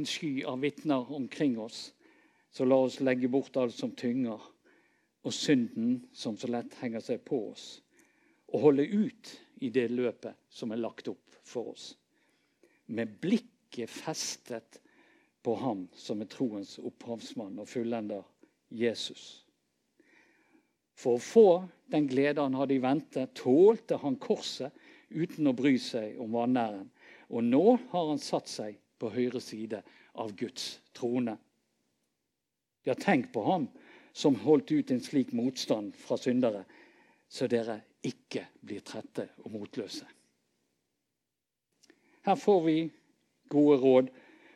en 0.00 0.06
sky 0.08 0.44
av 0.44 0.60
vitner 0.60 1.12
omkring 1.12 1.58
oss. 1.58 1.92
Så 2.50 2.64
la 2.64 2.76
oss 2.76 3.00
legge 3.00 3.28
bort 3.28 3.56
alt 3.56 3.74
som 3.74 3.92
tynger, 3.92 4.40
og 5.20 5.34
synden 5.34 6.00
som 6.16 6.38
så 6.40 6.48
lett 6.50 6.74
henger 6.80 7.04
seg 7.04 7.22
på 7.28 7.42
oss. 7.52 7.66
Og 8.50 8.64
holde 8.64 8.86
ut 8.88 9.34
i 9.60 9.68
det 9.70 9.90
løpet 9.92 10.38
som 10.50 10.72
er 10.72 10.80
lagt 10.80 11.10
opp 11.12 11.36
for 11.46 11.74
oss. 11.74 11.92
Med 12.90 13.12
blikket 13.20 13.92
festet 13.92 14.80
på 15.44 15.54
ham 15.60 15.86
som 15.94 16.24
er 16.24 16.32
troens 16.32 16.78
opphavsmann 16.80 17.60
og 17.60 17.68
fullender, 17.70 18.24
Jesus. 18.70 19.44
For 20.96 21.16
å 21.16 21.22
få 21.22 21.48
den 21.92 22.08
glede 22.10 22.42
han 22.42 22.56
hadde 22.58 22.76
i 22.76 22.82
vente, 22.82 23.28
tålte 23.36 24.00
han 24.02 24.18
korset 24.20 24.74
uten 25.10 25.48
å 25.50 25.56
bry 25.56 25.76
seg 25.80 26.18
om 26.22 26.34
vanæren. 26.34 26.88
Og 27.30 27.44
nå 27.46 27.64
har 27.92 28.10
han 28.10 28.20
satt 28.22 28.50
seg 28.50 28.78
på 29.00 29.10
høyre 29.14 29.40
side 29.40 29.80
av 30.20 30.34
Guds 30.36 30.74
trone. 30.96 31.36
Ja, 32.84 32.94
tenk 32.94 33.32
på 33.32 33.44
ham 33.44 33.68
som 34.12 34.38
holdt 34.44 34.72
ut 34.72 34.90
en 34.90 35.02
slik 35.02 35.32
motstand 35.36 35.94
fra 35.96 36.18
syndere, 36.18 36.64
så 37.28 37.46
dere 37.50 37.80
ikke 38.04 38.46
blir 38.60 38.82
trette 38.84 39.28
og 39.44 39.52
motløse. 39.54 40.06
Her 42.26 42.36
får 42.36 42.60
vi 42.66 42.78
gode 43.50 43.76
råd 43.80 44.10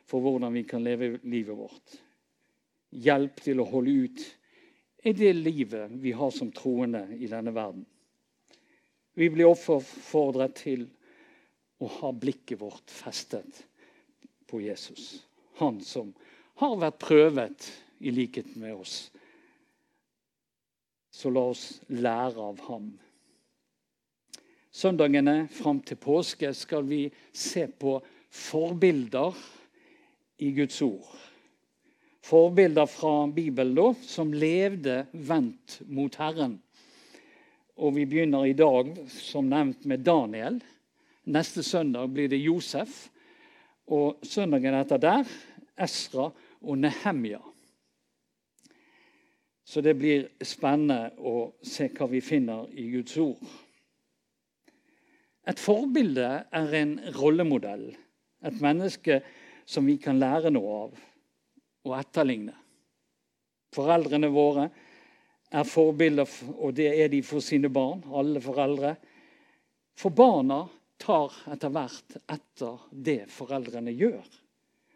for 0.09 0.25
hvordan 0.25 0.53
vi 0.53 0.65
kan 0.69 0.85
leve 0.85 1.19
livet 1.23 1.57
vårt. 1.57 1.95
Hjelp 2.95 3.41
til 3.43 3.61
å 3.61 3.69
holde 3.69 3.95
ut 4.05 4.25
i 5.05 5.13
det 5.17 5.33
livet 5.37 5.93
vi 6.01 6.13
har 6.17 6.33
som 6.33 6.53
troende 6.55 7.07
i 7.17 7.29
denne 7.31 7.55
verden. 7.55 7.85
Vi 9.15 9.31
blir 9.31 9.49
oppfordret 9.49 10.57
til 10.59 10.87
å 11.83 11.89
ha 12.01 12.11
blikket 12.13 12.61
vårt 12.61 12.91
festet 12.91 13.63
på 14.47 14.61
Jesus. 14.61 15.25
Han 15.61 15.81
som 15.85 16.13
har 16.61 16.77
vært 16.79 17.01
prøvet 17.03 17.71
i 17.99 18.13
likhet 18.15 18.57
med 18.57 18.75
oss. 18.75 19.11
Så 21.15 21.31
la 21.31 21.45
oss 21.53 21.67
lære 21.89 22.43
av 22.43 22.61
ham. 22.69 22.89
Søndagene 24.75 25.45
fram 25.55 25.79
til 25.87 26.01
påske 26.03 26.51
skal 26.59 26.83
vi 26.89 27.05
se 27.31 27.69
på 27.69 28.01
forbilder 28.35 29.37
i 30.43 30.51
Guds 30.57 30.81
ord. 30.83 31.07
Forbilder 32.25 32.89
fra 32.91 33.27
Bibelen 33.31 33.77
da, 33.77 33.91
som 34.03 34.33
levde 34.35 35.05
vendt 35.13 35.79
mot 35.87 36.15
Herren. 36.19 36.57
Og 37.77 37.95
Vi 37.95 38.07
begynner 38.07 38.47
i 38.47 38.57
dag 38.57 38.91
som 39.11 39.51
nevnt 39.51 39.85
med 39.85 40.03
Daniel. 40.07 40.61
Neste 41.25 41.63
søndag 41.63 42.11
blir 42.15 42.29
det 42.29 42.43
Josef. 42.43 43.09
Og 43.93 44.23
søndagen 44.25 44.77
etter 44.79 45.01
der 45.01 45.29
Esra 45.77 46.31
og 46.63 46.79
Nehemja. 46.79 47.41
Så 49.65 49.81
det 49.81 49.97
blir 49.97 50.29
spennende 50.45 51.15
å 51.19 51.55
se 51.65 51.89
hva 51.93 52.09
vi 52.11 52.21
finner 52.25 52.69
i 52.77 52.87
Guds 52.93 53.17
ord. 53.21 53.41
Et 55.49 55.61
forbilde 55.61 56.29
er 56.53 56.77
en 56.81 56.99
rollemodell. 57.17 57.89
Et 58.45 58.61
menneske 58.61 59.21
som 59.67 59.87
vi 59.89 59.97
kan 60.01 60.21
lære 60.21 60.53
noe 60.53 60.77
av 60.85 61.01
og 61.85 61.97
etterligne. 61.99 62.55
Foreldrene 63.75 64.31
våre 64.33 64.69
er 65.55 65.67
forbilder, 65.69 66.29
og 66.57 66.75
det 66.77 66.91
er 66.93 67.11
de 67.13 67.21
for 67.25 67.45
sine 67.45 67.71
barn, 67.73 68.05
alle 68.13 68.41
foreldre. 68.43 68.95
For 69.99 70.15
barna 70.15 70.65
tar 71.05 71.35
etter 71.53 71.73
hvert 71.75 72.17
etter 72.33 72.89
det 72.91 73.21
foreldrene 73.33 73.93
gjør. 73.95 74.25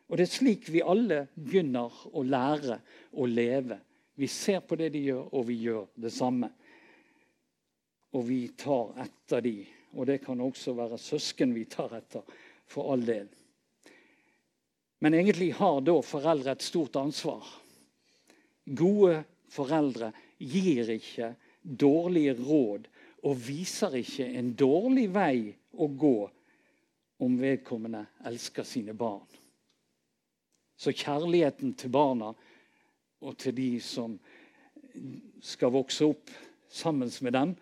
Og 0.08 0.16
Det 0.16 0.24
er 0.24 0.32
slik 0.32 0.68
vi 0.72 0.80
alle 0.80 1.26
begynner 1.36 1.92
å 2.16 2.24
lære 2.24 2.78
å 3.12 3.26
leve. 3.28 3.76
Vi 4.18 4.26
ser 4.26 4.62
på 4.64 4.78
det 4.80 4.88
de 4.94 5.04
gjør, 5.10 5.26
og 5.36 5.44
vi 5.50 5.58
gjør 5.66 5.84
det 6.00 6.12
samme. 6.14 6.48
Og 8.16 8.24
vi 8.26 8.40
tar 8.56 8.96
etter 9.04 9.44
de. 9.44 9.58
Og 9.94 10.08
det 10.08 10.22
kan 10.24 10.40
også 10.40 10.72
være 10.76 10.98
søsken 11.00 11.52
vi 11.54 11.66
tar 11.68 11.92
etter, 12.00 12.24
for 12.68 12.92
all 12.92 13.04
del. 13.04 13.28
Men 15.04 15.14
egentlig 15.14 15.52
har 15.60 15.80
da 15.84 15.94
foreldre 16.02 16.56
et 16.56 16.64
stort 16.64 16.96
ansvar. 16.98 17.44
Gode 18.64 19.22
foreldre 19.52 20.10
gir 20.38 20.88
ikke 20.92 21.34
dårlige 21.62 22.34
råd 22.40 22.88
og 23.28 23.40
viser 23.42 23.96
ikke 23.98 24.26
en 24.38 24.50
dårlig 24.58 25.06
vei 25.14 25.38
å 25.72 25.88
gå 25.88 26.16
om 27.18 27.38
vedkommende 27.40 28.04
elsker 28.28 28.66
sine 28.66 28.94
barn. 28.94 29.26
Så 30.78 30.94
kjærligheten 30.94 31.74
til 31.74 31.90
barna 31.90 32.30
og 33.20 33.38
til 33.38 33.56
de 33.56 33.72
som 33.82 34.14
skal 35.42 35.74
vokse 35.74 36.06
opp 36.06 36.30
sammen 36.70 37.10
med 37.24 37.34
dem, 37.34 37.56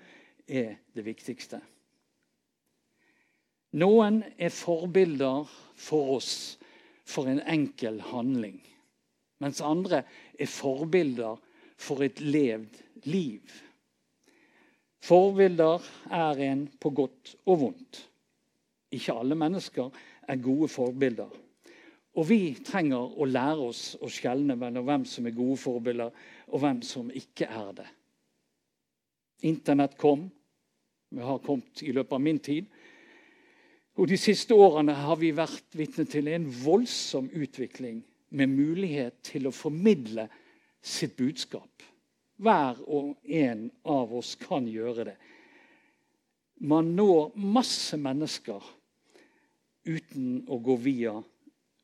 er 0.46 0.76
det 0.94 1.04
viktigste. 1.06 1.60
Noen 3.76 4.22
er 4.38 4.52
forbilder 4.54 5.48
for 5.76 6.16
oss 6.16 6.56
for 7.06 7.28
en 7.30 7.40
enkel 7.40 8.00
handling, 8.12 8.60
mens 9.42 9.60
andre 9.64 10.04
er 10.38 10.50
forbilder 10.50 11.40
for 11.76 12.04
et 12.06 12.20
levd 12.20 12.78
liv. 13.04 13.42
Forbilder 15.06 15.82
er 16.10 16.40
en 16.48 16.66
på 16.80 16.90
godt 16.90 17.36
og 17.46 17.60
vondt. 17.60 18.00
Ikke 18.90 19.14
alle 19.14 19.36
mennesker 19.38 19.90
er 20.26 20.40
gode 20.42 20.68
forbilder. 20.68 21.28
Og 22.16 22.24
vi 22.28 22.56
trenger 22.64 23.12
å 23.20 23.28
lære 23.28 23.68
oss 23.68 23.82
å 24.00 24.08
skjelne 24.10 24.56
mellom 24.58 24.86
hvem 24.88 25.04
som 25.06 25.28
er 25.28 25.36
gode 25.36 25.58
forbilder, 25.60 26.10
og 26.48 26.62
hvem 26.62 26.80
som 26.86 27.10
ikke 27.12 27.46
er 27.46 27.72
det. 27.76 27.86
Internett 29.46 29.98
kom. 30.00 30.24
Vi 31.12 31.22
har 31.22 31.42
kommet 31.44 31.82
i 31.84 31.92
løpet 31.92 32.16
av 32.16 32.22
min 32.24 32.40
tid. 32.42 32.70
Og 33.96 34.08
De 34.08 34.16
siste 34.20 34.56
årene 34.56 34.96
har 34.96 35.20
vi 35.20 35.30
vært 35.36 35.76
vitne 35.76 36.04
til 36.08 36.28
en 36.32 36.48
voldsom 36.64 37.28
utvikling 37.32 38.00
med 38.36 38.52
mulighet 38.52 39.20
til 39.30 39.46
å 39.46 39.54
formidle 39.54 40.26
sitt 40.82 41.14
budskap. 41.16 41.70
Hver 42.36 42.82
og 42.84 43.14
en 43.24 43.68
av 43.88 44.12
oss 44.16 44.34
kan 44.40 44.66
gjøre 44.68 45.06
det. 45.08 45.16
Man 46.68 46.94
når 46.96 47.36
masse 47.36 47.96
mennesker 48.00 48.64
uten 49.86 50.42
å 50.48 50.58
gå 50.60 50.76
via 50.82 51.14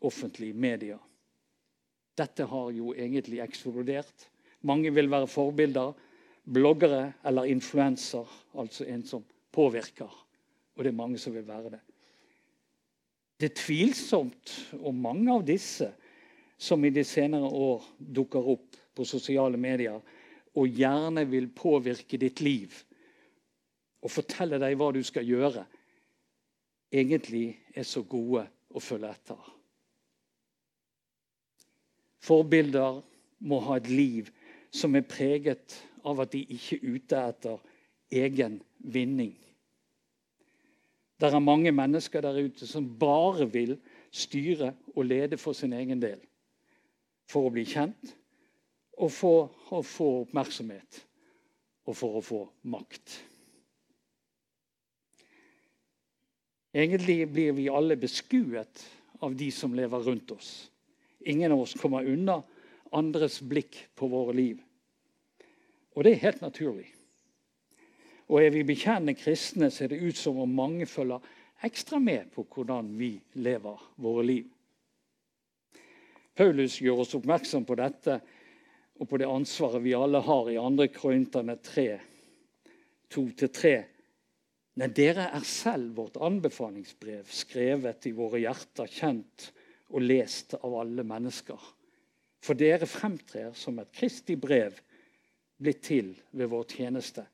offentlige 0.02 0.56
medier. 0.56 1.00
Dette 2.18 2.44
har 2.48 2.70
jo 2.74 2.92
egentlig 2.92 3.40
eksplodert. 3.44 4.28
Mange 4.68 4.92
vil 4.92 5.10
være 5.12 5.30
forbilder. 5.30 5.92
Bloggere 6.42 7.12
eller 7.24 7.46
influenser, 7.52 8.26
altså 8.58 8.84
en 8.90 9.04
som 9.06 9.22
påvirker. 9.54 10.10
Og 10.74 10.82
det 10.82 10.90
er 10.90 10.98
mange 10.98 11.20
som 11.22 11.34
vil 11.36 11.46
være 11.46 11.76
det. 11.76 11.80
Det 13.38 13.50
er 13.50 13.58
tvilsomt 13.58 14.52
om 14.82 14.98
mange 15.02 15.30
av 15.32 15.44
disse 15.46 15.88
som 16.62 16.82
i 16.84 16.92
de 16.94 17.04
senere 17.06 17.46
år 17.46 17.86
dukker 17.98 18.50
opp 18.52 18.76
på 18.94 19.06
sosiale 19.08 19.58
medier 19.58 20.02
og 20.58 20.68
gjerne 20.68 21.24
vil 21.28 21.48
påvirke 21.56 22.18
ditt 22.20 22.42
liv 22.44 22.74
og 24.02 24.10
fortelle 24.10 24.58
deg 24.58 24.74
hva 24.76 24.90
du 24.92 25.00
skal 25.06 25.26
gjøre, 25.26 25.62
egentlig 26.92 27.54
er 27.74 27.86
så 27.86 28.02
gode 28.02 28.44
å 28.74 28.82
følge 28.82 29.12
etter. 29.14 29.38
Forbilder 32.22 33.00
må 33.46 33.60
ha 33.66 33.78
et 33.78 33.90
liv 33.90 34.30
som 34.74 34.94
er 34.98 35.06
preget 35.06 35.78
av 36.06 36.20
at 36.22 36.34
de 36.34 36.42
ikke 36.54 36.78
er 36.78 36.96
ute 36.96 37.22
etter 37.30 37.62
egen 38.22 38.58
vinning. 38.78 39.34
Det 41.18 41.30
er 41.30 41.42
mange 41.42 41.70
mennesker 41.70 42.24
der 42.24 42.40
ute 42.42 42.66
som 42.66 42.88
bare 42.98 43.46
vil 43.50 43.76
styre 44.10 44.72
og 44.96 45.06
lede 45.06 45.38
for 45.38 45.54
sin 45.54 45.72
egen 45.76 46.02
del. 46.02 46.18
For 47.30 47.46
å 47.46 47.52
bli 47.54 47.62
kjent 47.68 48.16
og 49.02 49.10
for 49.10 49.74
å 49.74 49.82
få 49.82 50.08
oppmerksomhet 50.22 51.02
og 51.88 51.96
for 51.98 52.18
å 52.18 52.24
få 52.24 52.40
makt. 52.70 53.18
Egentlig 56.72 57.26
blir 57.28 57.56
vi 57.56 57.68
alle 57.68 57.98
beskuet 58.00 58.84
av 59.22 59.34
de 59.36 59.50
som 59.52 59.74
lever 59.76 60.06
rundt 60.06 60.30
oss. 60.32 60.70
Ingen 61.26 61.52
av 61.52 61.64
oss 61.66 61.74
kommer 61.78 62.06
unna 62.08 62.40
andres 62.94 63.40
blikk 63.44 63.76
på 63.98 64.08
våre 64.08 64.34
liv. 64.36 64.62
Og 65.92 66.04
det 66.04 66.14
er 66.14 66.24
helt 66.26 66.42
naturlig. 66.44 66.88
Og 68.32 68.40
er 68.40 68.52
vi 68.54 68.64
bekjennende 68.64 69.18
kristne, 69.18 69.68
ser 69.70 69.90
det 69.92 70.00
ut 70.00 70.16
som 70.16 70.38
om 70.40 70.54
mange 70.56 70.86
følger 70.88 71.20
ekstra 71.62 71.98
med 72.00 72.30
på 72.32 72.46
hvordan 72.48 72.88
vi 72.96 73.16
lever 73.34 73.82
våre 74.00 74.24
liv. 74.24 74.46
Paulus 76.32 76.78
gjør 76.80 77.02
oss 77.04 77.12
oppmerksom 77.18 77.66
på 77.68 77.76
dette 77.76 78.22
og 79.02 79.08
på 79.10 79.18
det 79.18 79.26
ansvaret 79.26 79.82
vi 79.82 79.96
alle 79.98 80.20
har 80.22 80.48
i 80.52 80.60
2. 80.62 80.86
Korinterne 80.94 81.56
3, 81.58 81.86
2-3. 83.10 83.72
Men 84.78 84.94
dere 84.94 85.26
er 85.34 85.42
selv 85.44 85.96
vårt 85.96 86.20
anbefalingsbrev, 86.22 87.26
skrevet 87.26 88.06
i 88.06 88.14
våre 88.14 88.44
hjerter, 88.44 88.86
kjent 88.86 89.48
og 89.90 90.06
lest 90.06 90.54
av 90.60 90.78
alle 90.84 91.02
mennesker. 91.04 91.58
For 92.42 92.58
dere 92.58 92.86
fremtrer 92.86 93.50
som 93.58 93.82
et 93.82 93.90
kristig 93.94 94.38
brev 94.40 94.78
blitt 95.62 95.82
til 95.90 96.14
ved 96.30 96.54
vår 96.54 96.70
tjeneste. 96.70 97.26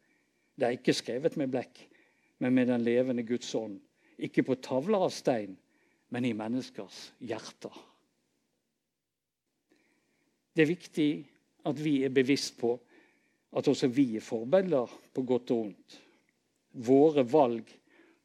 Det 0.57 0.67
er 0.67 0.81
ikke 0.81 0.97
skrevet 0.97 1.37
med 1.37 1.53
blekk, 1.53 1.85
men 2.41 2.57
med 2.57 2.73
den 2.73 2.85
levende 2.85 3.29
Guds 3.29 3.53
ånd. 3.55 3.77
Ikke 4.17 4.43
på 4.43 4.57
tavler 4.65 5.05
av 5.05 5.13
stein, 5.15 5.53
men 6.09 6.25
i 6.25 6.35
menneskers 6.37 7.11
hjerter. 7.21 7.77
Det 10.57 10.65
er 10.65 10.73
viktig 10.73 11.11
at 11.69 11.81
vi 11.85 12.03
er 12.05 12.15
bevisst 12.15 12.59
på 12.61 12.75
at 13.57 13.69
også 13.69 13.89
vi 13.89 14.17
er 14.17 14.25
forbilder 14.25 14.91
på 15.15 15.23
godt 15.23 15.51
og 15.55 15.63
vondt. 15.65 16.01
Våre 16.73 17.25
valg 17.25 17.71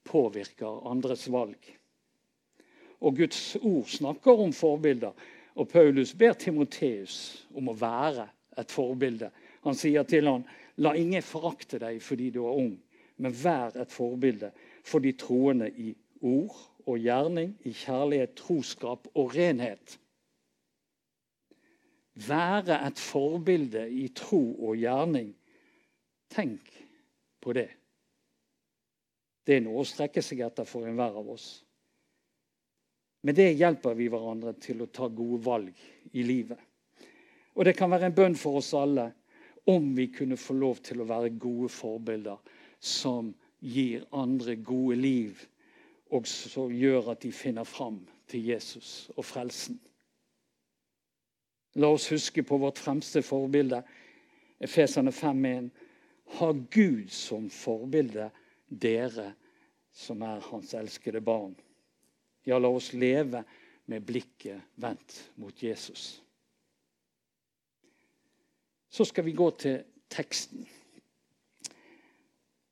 påvirker 0.04 0.84
andres 0.90 1.30
valg. 1.32 1.60
Og 3.04 3.16
Guds 3.18 3.56
ord 3.62 3.88
snakker 3.88 4.44
om 4.44 4.54
forbilder. 4.54 5.12
Og 5.56 5.68
Paulus 5.70 6.14
ber 6.14 6.34
Timoteus 6.34 7.46
om 7.56 7.70
å 7.70 7.78
være 7.78 8.28
et 8.58 8.72
forbilde. 8.72 9.30
Han 9.64 9.78
sier 9.78 10.04
til 10.08 10.28
ham, 10.28 10.44
la 10.78 10.94
ingen 10.98 11.24
forakte 11.24 11.80
deg 11.80 12.02
fordi 12.04 12.32
du 12.34 12.44
er 12.44 12.60
ung, 12.66 12.74
men 13.22 13.36
vær 13.44 13.76
et 13.80 13.92
forbilde 13.94 14.52
for 14.84 15.04
de 15.04 15.14
troende 15.16 15.70
i 15.70 15.94
ord 16.24 16.56
og 16.84 17.00
gjerning, 17.00 17.54
i 17.64 17.72
kjærlighet, 17.72 18.36
troskap 18.40 19.08
og 19.14 19.36
renhet. 19.38 20.00
Være 22.14 22.78
et 22.88 23.00
forbilde 23.00 23.88
i 23.90 24.08
tro 24.14 24.42
og 24.68 24.78
gjerning. 24.78 25.32
Tenk 26.30 26.70
på 27.42 27.54
det. 27.58 27.70
Det 29.44 29.58
er 29.58 29.64
noe 29.66 29.82
å 29.82 29.88
strekke 29.88 30.22
seg 30.24 30.44
etter 30.46 30.68
for 30.68 30.88
enhver 30.88 31.18
av 31.20 31.32
oss. 31.34 31.48
Med 33.24 33.38
det 33.40 33.54
hjelper 33.56 33.96
vi 33.96 34.10
hverandre 34.12 34.54
til 34.60 34.84
å 34.84 34.92
ta 34.92 35.08
gode 35.08 35.40
valg 35.46 35.84
i 36.14 36.24
livet. 36.28 36.60
Og 37.56 37.66
det 37.66 37.76
kan 37.78 37.92
være 37.92 38.10
en 38.10 38.18
bønn 38.18 38.36
for 38.40 38.60
oss 38.60 38.74
alle 38.78 39.10
om 39.70 39.94
vi 39.96 40.10
kunne 40.12 40.38
få 40.40 40.56
lov 40.58 40.82
til 40.84 41.02
å 41.02 41.08
være 41.08 41.36
gode 41.40 41.70
forbilder 41.72 42.40
som 42.84 43.32
gir 43.64 44.04
andre 44.12 44.58
gode 44.60 44.98
liv, 45.00 45.40
og 46.12 46.28
som 46.28 46.72
gjør 46.74 47.14
at 47.14 47.24
de 47.24 47.32
finner 47.32 47.68
fram 47.68 48.02
til 48.28 48.50
Jesus 48.52 49.10
og 49.16 49.24
frelsen. 49.26 49.80
La 51.74 51.88
oss 51.88 52.12
huske 52.12 52.44
på 52.44 52.58
vårt 52.58 52.80
fremste 52.80 53.24
forbilde, 53.26 53.82
Efesene 54.64 55.12
5.1. 55.12 55.70
Ha 56.38 56.52
Gud 56.52 57.12
som 57.12 57.50
forbilde, 57.50 58.30
dere 58.68 59.34
som 59.94 60.22
er 60.26 60.42
hans 60.50 60.74
elskede 60.78 61.22
barn. 61.22 61.56
Ja, 62.44 62.60
la 62.60 62.70
oss 62.70 62.94
leve 62.94 63.44
med 63.86 64.06
blikket 64.06 64.62
vendt 64.76 65.18
mot 65.36 65.64
Jesus. 65.64 66.22
Så 68.90 69.06
skal 69.06 69.26
vi 69.26 69.34
gå 69.38 69.50
til 69.58 69.82
teksten. 70.14 70.68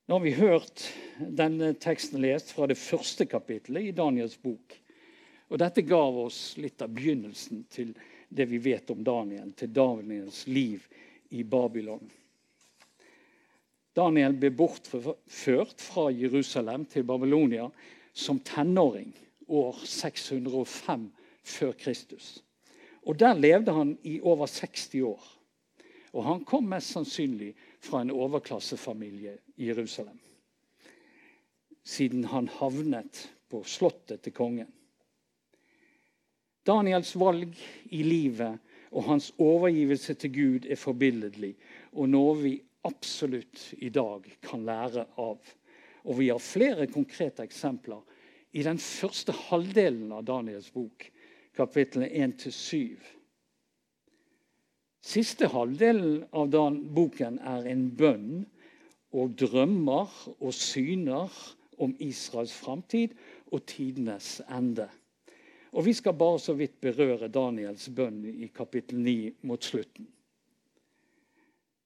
Nå 0.06 0.16
har 0.16 0.24
vi 0.24 0.34
hørt 0.38 0.86
denne 1.18 1.74
teksten 1.80 2.22
lest 2.22 2.52
fra 2.54 2.68
det 2.70 2.78
første 2.78 3.26
kapittelet 3.26 3.90
i 3.90 3.94
Daniels 3.96 4.38
bok. 4.42 4.76
Og 5.52 5.60
Dette 5.60 5.84
gav 5.88 6.18
oss 6.20 6.58
litt 6.62 6.82
av 6.84 6.94
begynnelsen 6.96 7.66
til 7.72 7.94
det 8.32 8.48
vi 8.48 8.58
vet 8.64 8.90
om 8.90 9.04
Daniel, 9.04 9.52
til 9.54 9.72
Daniels 9.76 10.46
liv 10.48 10.86
i 11.36 11.44
Babylon. 11.44 12.08
Daniel 13.96 14.38
ble 14.40 14.54
bortført 14.56 15.84
fra 15.84 16.08
Jerusalem 16.16 16.86
til 16.88 17.04
Babylonia 17.04 17.68
som 18.14 18.40
tenåring 18.40 19.12
år 19.52 19.84
605 19.84 21.10
før 21.44 21.76
Kristus. 21.76 22.40
Og 23.04 23.20
Der 23.20 23.34
levde 23.34 23.74
han 23.74 23.98
i 24.04 24.20
over 24.22 24.48
60 24.48 24.96
år. 24.96 25.24
Og 26.14 26.24
han 26.24 26.46
kom 26.46 26.68
mest 26.72 26.92
sannsynlig 26.92 27.54
fra 27.80 28.02
en 28.02 28.12
overklassefamilie 28.12 29.38
i 29.58 29.68
Jerusalem. 29.68 30.20
Siden 31.84 32.24
han 32.24 32.48
havnet 32.48 33.28
på 33.50 33.64
slottet 33.64 34.22
til 34.22 34.34
kongen. 34.34 34.70
Daniels 36.68 37.16
valg 37.18 37.56
i 37.90 38.04
livet 38.06 38.60
og 38.92 39.08
hans 39.08 39.32
overgivelse 39.42 40.14
til 40.20 40.34
Gud 40.36 40.68
er 40.70 40.80
forbilledlig 40.80 41.56
og 41.94 42.10
noe 42.12 42.36
vi 42.42 42.54
absolutt 42.88 43.72
i 43.78 43.90
dag 43.94 44.26
kan 44.46 44.66
lære 44.66 45.06
av. 45.22 45.40
Og 46.06 46.18
vi 46.18 46.30
har 46.32 46.42
flere 46.42 46.88
konkrete 46.90 47.46
eksempler 47.46 48.02
i 48.52 48.64
den 48.66 48.80
første 48.82 49.34
halvdelen 49.48 50.12
av 50.12 50.26
Daniels 50.28 50.72
bok, 50.74 51.06
kapitlene 51.56 52.10
1-7. 52.10 52.98
Siste 55.02 55.50
halvdelen 55.50 56.26
av 56.38 56.52
boken 56.94 57.40
er 57.40 57.70
en 57.72 57.88
bønn 57.98 58.44
og 59.18 59.34
drømmer 59.40 60.12
og 60.38 60.54
syner 60.56 61.32
om 61.82 61.96
Israels 62.00 62.54
framtid 62.54 63.16
og 63.52 63.66
tidenes 63.68 64.40
ende. 64.46 64.88
Og 65.72 65.86
Vi 65.86 65.94
skal 65.94 66.14
bare 66.14 66.40
så 66.40 66.54
vidt 66.54 66.82
berøre 66.84 67.32
Daniels 67.32 67.88
bønn 67.96 68.26
i 68.28 68.50
kapittel 68.52 69.00
9 69.00 69.46
mot 69.48 69.64
slutten. 69.64 70.08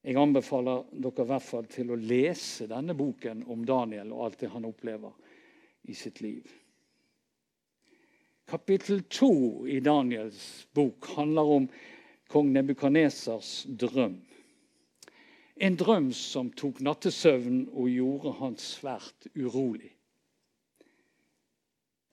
Jeg 0.06 0.18
anbefaler 0.22 0.84
dere 0.92 1.24
i 1.24 1.30
hvert 1.30 1.46
fall 1.46 1.66
til 1.70 1.90
å 1.94 1.98
lese 1.98 2.68
denne 2.70 2.94
boken 2.98 3.44
om 3.50 3.64
Daniel 3.66 4.12
og 4.14 4.26
alt 4.26 4.44
det 4.44 4.52
han 4.54 4.68
opplever 4.68 5.14
i 5.90 5.98
sitt 5.98 6.22
liv. 6.22 6.46
Kapittel 8.46 9.02
2 9.10 9.66
i 9.74 9.80
Daniels 9.82 10.68
bok 10.78 11.10
handler 11.16 11.50
om 11.56 11.66
kong 12.30 12.52
Nebukanesers 12.54 13.66
drøm. 13.66 14.20
En 15.58 15.78
drøm 15.80 16.12
som 16.14 16.52
tok 16.54 16.84
nattesøvnen 16.86 17.66
og 17.74 17.90
gjorde 17.90 18.36
han 18.44 18.58
svært 18.62 19.30
urolig. 19.34 19.95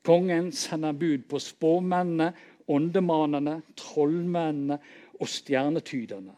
Kongen 0.02 0.50
sender 0.52 0.92
bud 0.92 1.28
på 1.30 1.38
spåmennene, 1.40 2.32
åndemanene, 2.66 3.60
trollmennene 3.78 4.78
og 5.20 5.28
stjernetyderne 5.30 6.34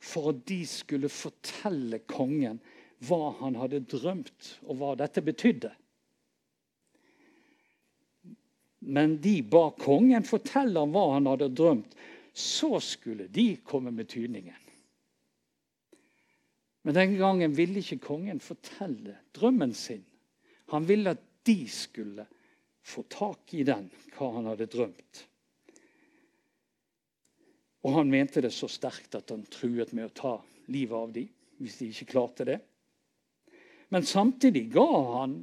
for 0.00 0.32
at 0.32 0.44
de 0.48 0.62
skulle 0.68 1.10
fortelle 1.12 2.00
kongen 2.08 2.58
hva 3.04 3.34
han 3.40 3.56
hadde 3.60 3.82
drømt, 3.88 4.56
og 4.68 4.80
hva 4.80 4.94
dette 4.98 5.22
betydde. 5.24 5.70
Men 8.80 9.18
de 9.20 9.40
ba 9.44 9.68
kongen 9.76 10.24
fortelle 10.24 10.80
ham 10.80 10.92
hva 10.96 11.04
han 11.14 11.28
hadde 11.28 11.50
drømt. 11.52 11.94
Så 12.32 12.78
skulle 12.84 13.26
de 13.28 13.58
komme 13.66 13.92
med 13.92 14.08
tydningen. 14.08 14.56
Men 16.86 16.96
den 16.96 17.16
gangen 17.20 17.56
ville 17.56 17.82
ikke 17.82 18.00
kongen 18.04 18.40
fortelle 18.40 19.18
drømmen 19.36 19.74
sin. 19.76 20.04
Han 20.72 20.86
ville 20.88 21.12
at 21.12 21.24
de 21.44 21.58
skulle 21.68 22.24
få 22.82 23.04
tak 23.08 23.54
i 23.54 23.64
den, 23.66 23.88
hva 24.16 24.30
han 24.36 24.48
hadde 24.50 24.68
drømt. 24.70 25.26
Og 27.84 27.94
han 27.96 28.10
mente 28.12 28.42
det 28.44 28.52
så 28.52 28.68
sterkt 28.68 29.16
at 29.16 29.32
han 29.32 29.46
truet 29.48 29.94
med 29.96 30.10
å 30.10 30.16
ta 30.16 30.34
livet 30.68 30.96
av 30.96 31.14
dem 31.14 31.30
hvis 31.60 31.78
de 31.80 31.90
ikke 31.92 32.12
klarte 32.14 32.46
det. 32.48 32.58
Men 33.92 34.06
samtidig 34.06 34.68
ga 34.72 34.88
han 35.20 35.40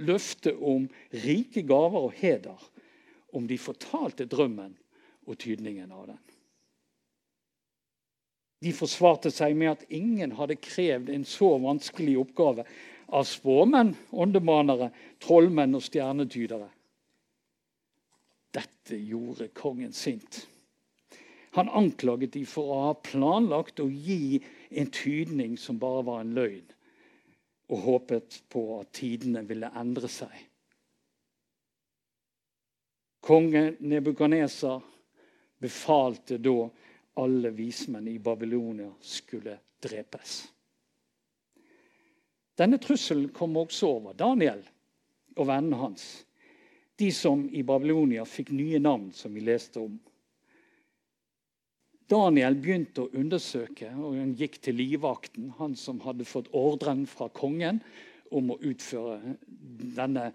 løfte 0.00 0.54
om 0.56 0.88
rike 1.24 1.62
gaver 1.68 2.08
og 2.08 2.14
heder 2.18 2.68
om 3.36 3.46
de 3.48 3.58
fortalte 3.60 4.26
drømmen 4.30 4.74
og 5.28 5.38
tydningen 5.38 5.92
av 5.92 6.06
den. 6.12 6.22
De 8.62 8.70
forsvarte 8.74 9.32
seg 9.34 9.56
med 9.58 9.72
at 9.72 9.84
ingen 9.90 10.34
hadde 10.38 10.60
krevd 10.62 11.10
en 11.10 11.24
så 11.26 11.50
vanskelig 11.62 12.14
oppgave 12.20 12.64
av 13.12 13.26
spåmenn, 13.28 13.92
åndemanere, 14.10 14.88
trollmenn 15.20 15.76
og 15.76 15.84
stjernetydere. 15.84 16.68
Dette 18.52 18.96
gjorde 18.96 19.50
kongen 19.56 19.92
sint. 19.96 20.46
Han 21.52 21.68
anklaget 21.68 22.32
de 22.32 22.44
for 22.48 22.72
å 22.72 22.78
ha 22.86 22.94
planlagt 22.96 23.82
å 23.84 23.88
gi 23.88 24.40
en 24.70 24.88
tydning 24.92 25.58
som 25.60 25.80
bare 25.80 26.04
var 26.08 26.22
en 26.22 26.32
løgn, 26.36 26.64
og 27.72 27.84
håpet 27.84 28.38
på 28.52 28.64
at 28.78 28.94
tidene 28.96 29.44
ville 29.48 29.68
endre 29.76 30.08
seg. 30.08 30.32
Konge 33.22 33.76
Nebukaneser 33.78 34.80
befalte 35.62 36.40
da 36.42 36.56
alle 37.22 37.52
vismenn 37.54 38.08
i 38.08 38.18
Babylonia 38.18 38.88
skulle 39.04 39.58
drepes. 39.84 40.40
Denne 42.58 42.78
trusselen 42.78 43.30
kom 43.32 43.56
også 43.56 43.88
over 43.96 44.16
Daniel 44.18 44.60
og 45.36 45.48
vennene 45.48 45.80
hans. 45.80 46.06
De 47.00 47.08
som 47.14 47.46
i 47.48 47.64
Babylonia 47.64 48.24
fikk 48.28 48.52
nye 48.54 48.80
navn, 48.82 49.10
som 49.16 49.32
vi 49.34 49.44
leste 49.44 49.80
om. 49.80 49.94
Daniel 52.12 52.58
begynte 52.60 53.06
å 53.06 53.12
undersøke, 53.16 53.88
og 53.96 54.18
han 54.18 54.34
gikk 54.36 54.58
til 54.66 54.76
livvakten, 54.76 55.54
han 55.56 55.76
som 55.78 56.02
hadde 56.04 56.28
fått 56.28 56.50
ordren 56.52 57.06
fra 57.08 57.30
kongen 57.32 57.80
om 58.32 58.52
å 58.52 58.58
utføre 58.60 59.36
denne, 59.96 60.26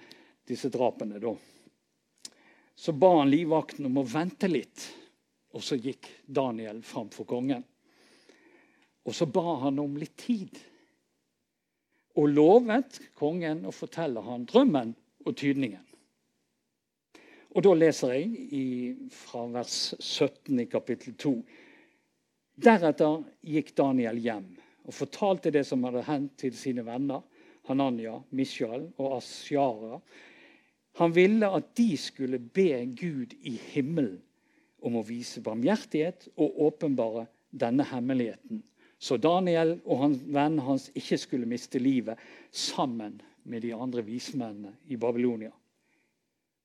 disse 0.48 0.72
drapene. 0.74 1.22
Da. 1.22 1.36
så 2.76 2.94
ba 2.94 3.12
han 3.20 3.30
livvakten 3.30 3.86
om 3.86 4.02
å 4.02 4.08
vente 4.10 4.50
litt. 4.50 4.88
Og 5.54 5.64
så 5.64 5.78
gikk 5.80 6.10
Daniel 6.26 6.82
fram 6.86 7.08
for 7.14 7.26
kongen. 7.30 7.64
Og 9.08 9.16
så 9.16 9.26
ba 9.26 9.56
han 9.64 9.80
om 9.80 9.96
litt 9.98 10.18
tid. 10.20 10.58
Og 12.18 12.32
lovet 12.34 13.00
kongen 13.18 13.66
å 13.68 13.74
fortelle 13.76 14.24
han 14.26 14.48
drømmen 14.50 14.96
og 15.26 15.36
tydningen. 15.38 15.84
Og 17.56 17.64
Da 17.64 17.74
leser 17.74 18.14
jeg 18.14 18.28
i, 18.54 18.66
fra 19.10 19.46
vers 19.50 19.96
17 19.98 20.60
i 20.62 20.68
kapittel 20.70 21.16
2. 21.18 21.34
Deretter 22.58 23.24
gikk 23.46 23.74
Daniel 23.78 24.20
hjem 24.22 24.52
og 24.88 24.96
fortalte 24.96 25.52
det 25.54 25.64
som 25.68 25.84
hadde 25.88 26.06
hendt 26.08 26.38
til 26.42 26.54
sine 26.58 26.86
venner 26.86 27.24
Hananya, 27.68 28.22
Mishael 28.32 28.88
og 28.96 29.18
Asjara. 29.18 30.00
Han 31.02 31.14
ville 31.14 31.50
at 31.60 31.74
de 31.78 31.90
skulle 32.00 32.40
be 32.40 32.86
Gud 32.98 33.36
i 33.42 33.58
himmelen 33.74 34.22
om 34.86 34.98
å 35.00 35.06
vise 35.06 35.42
barmhjertighet 35.44 36.30
og 36.38 36.62
åpenbare 36.70 37.26
denne 37.52 37.86
hemmeligheten, 37.90 38.62
så 39.00 39.18
Daniel 39.22 39.75
og 39.86 40.01
han, 40.01 40.18
vennen 40.25 40.63
hans 40.66 40.89
ikke 40.98 41.20
skulle 41.22 41.50
miste 41.50 41.80
livet 41.82 42.20
sammen 42.51 43.20
med 43.48 43.63
de 43.63 43.74
andre 43.75 44.04
vismennene 44.06 44.74
i 44.89 44.98
Babylonia. 45.00 45.54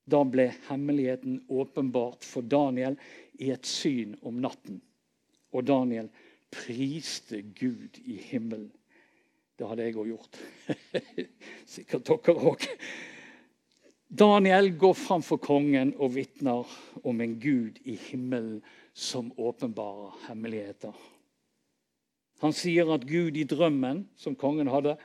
Da 0.03 0.19
ble 0.27 0.49
hemmeligheten 0.67 1.43
åpenbart 1.47 2.25
for 2.27 2.43
Daniel 2.43 2.97
i 3.39 3.53
et 3.53 3.67
syn 3.69 4.17
om 4.25 4.41
natten. 4.43 4.81
Og 5.53 5.63
Daniel 5.67 6.09
priste 6.51 7.41
Gud 7.55 8.01
i 8.03 8.17
himmelen. 8.17 8.71
Det 9.57 9.69
hadde 9.69 9.85
jeg 9.85 9.97
òg 10.01 10.09
gjort. 10.11 10.39
Sikkert 11.75 12.09
dere 12.09 12.35
òg. 12.51 12.67
Daniel 14.13 14.73
går 14.77 14.93
fram 14.97 15.23
for 15.25 15.41
kongen 15.41 15.93
og 15.97 16.13
vitner 16.17 16.69
om 17.01 17.21
en 17.23 17.37
gud 17.41 17.79
i 17.89 17.95
himmelen 18.09 18.59
som 18.93 19.31
åpenbarer 19.41 20.27
hemmeligheter. 20.27 20.93
Han 22.43 22.55
sier 22.55 22.89
at 22.91 23.07
Gud 23.07 23.37
i 23.39 23.45
drømmen 23.47 24.03
som 24.19 24.35
kongen 24.35 24.67
hadde, 24.67 24.97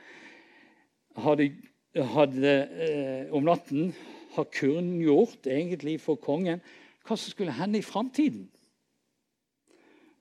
hadde, 1.23 1.49
hadde 1.95 2.55
eh, 2.83 3.31
om 3.35 3.47
natten, 3.47 3.93
har 4.35 4.49
kunngjort 4.53 5.47
egentlig 5.49 5.97
for 6.03 6.19
kongen 6.21 6.61
hva 7.07 7.15
som 7.17 7.31
skulle 7.31 7.55
hende 7.55 7.79
i 7.79 7.85
framtiden. 7.85 8.43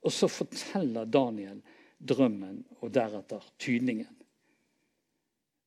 Og 0.06 0.14
så 0.14 0.30
forteller 0.30 1.10
Daniel 1.10 1.58
drømmen 1.98 2.62
og 2.78 2.94
deretter 2.94 3.44
tydningen. 3.60 4.08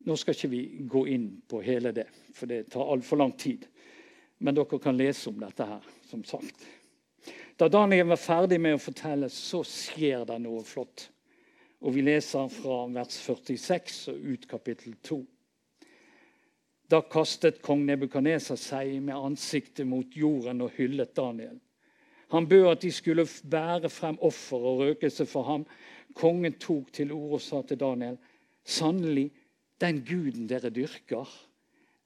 Nå 0.07 0.15
skal 0.17 0.33
ikke 0.33 0.49
vi 0.49 0.61
gå 0.89 1.03
inn 1.13 1.27
på 1.45 1.59
hele 1.61 1.91
det, 1.93 2.07
for 2.33 2.49
det 2.49 2.71
tar 2.73 2.89
altfor 2.89 3.19
lang 3.21 3.35
tid. 3.37 3.67
Men 4.41 4.57
dere 4.57 4.79
kan 4.81 4.97
lese 4.97 5.29
om 5.29 5.37
dette 5.43 5.67
her, 5.67 5.83
som 6.09 6.23
sagt. 6.25 6.63
Da 7.59 7.67
Daniel 7.69 8.07
var 8.09 8.17
ferdig 8.17 8.57
med 8.57 8.79
å 8.79 8.81
fortelle, 8.81 9.29
så 9.29 9.61
skjer 9.67 10.23
det 10.25 10.39
noe 10.41 10.63
flott. 10.65 11.10
Og 11.81 11.95
vi 11.95 12.03
leser 12.05 12.49
fra 12.53 12.83
vers 12.93 13.15
46 13.25 14.11
og 14.13 14.25
ut 14.33 14.47
kapittel 14.49 14.93
2. 15.01 15.17
Da 16.91 16.99
kastet 17.07 17.61
kong 17.63 17.85
Nebukadneser 17.87 18.59
seg 18.59 18.97
med 19.01 19.15
ansiktet 19.15 19.87
mot 19.87 20.13
jorden 20.13 20.61
og 20.61 20.75
hyllet 20.75 21.15
Daniel. 21.17 21.57
Han 22.31 22.47
bød 22.47 22.67
at 22.69 22.81
de 22.83 22.91
skulle 22.91 23.25
bære 23.51 23.89
frem 23.89 24.19
offer 24.21 24.57
og 24.57 24.83
røkelse 24.83 25.25
for 25.25 25.47
ham. 25.47 25.65
Kongen 26.15 26.53
tok 26.59 26.91
til 26.93 27.11
orde 27.15 27.39
og 27.39 27.41
sa 27.41 27.61
til 27.61 27.79
Daniel.: 27.79 28.17
Sannelig, 28.63 29.31
den 29.81 30.03
guden 30.05 30.49
dere 30.49 30.69
dyrker, 30.69 31.27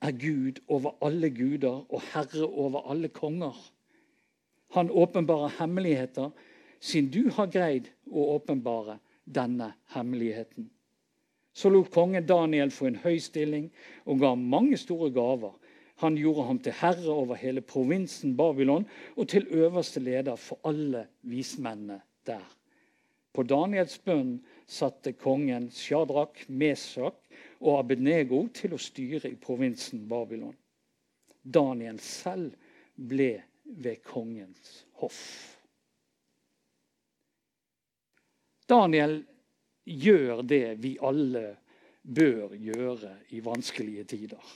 er 0.02 0.12
Gud 0.12 0.62
over 0.68 0.96
alle 1.02 1.30
guder 1.30 1.86
og 1.94 2.02
herre 2.14 2.46
over 2.48 2.92
alle 2.92 3.08
konger. 3.08 3.58
Han 4.72 4.90
åpenbarer 4.92 5.56
hemmeligheter, 5.60 6.30
siden 6.80 7.12
du 7.12 7.30
har 7.30 7.52
greid 7.52 7.90
å 8.08 8.36
åpenbare 8.36 9.00
denne 9.26 9.74
hemmeligheten. 9.94 10.70
Så 11.56 11.70
lot 11.70 11.92
kongen 11.92 12.26
Daniel 12.28 12.72
få 12.72 12.90
en 12.90 13.00
høy 13.04 13.18
stilling 13.24 13.70
og 14.06 14.20
ga 14.20 14.34
mange 14.36 14.78
store 14.78 15.12
gaver. 15.16 15.54
Han 16.04 16.18
gjorde 16.20 16.48
ham 16.50 16.60
til 16.60 16.76
herre 16.76 17.14
over 17.14 17.40
hele 17.40 17.62
provinsen 17.62 18.36
Babylon 18.38 18.88
og 19.16 19.30
til 19.32 19.48
øverste 19.48 20.00
leder 20.04 20.36
for 20.36 20.60
alle 20.68 21.08
vismennene 21.22 22.02
der. 22.28 22.44
På 23.36 23.44
Daniels 23.44 23.98
bønn 24.00 24.38
satte 24.68 25.14
kongen 25.14 25.70
Shadrach, 25.72 26.46
Mesak 26.48 27.16
og 27.60 27.80
Abednego 27.80 28.46
til 28.54 28.76
å 28.76 28.80
styre 28.80 29.32
i 29.32 29.40
provinsen 29.40 30.06
Babylon. 30.10 30.56
Daniel 31.44 32.00
selv 32.00 32.56
ble 32.96 33.44
ved 33.66 34.04
kongens 34.04 34.86
hoff. 35.02 35.55
Daniel 38.70 39.20
gjør 39.86 40.42
det 40.48 40.78
vi 40.82 40.96
alle 41.02 41.46
bør 42.02 42.56
gjøre 42.58 43.12
i 43.34 43.42
vanskelige 43.46 44.04
tider. 44.10 44.54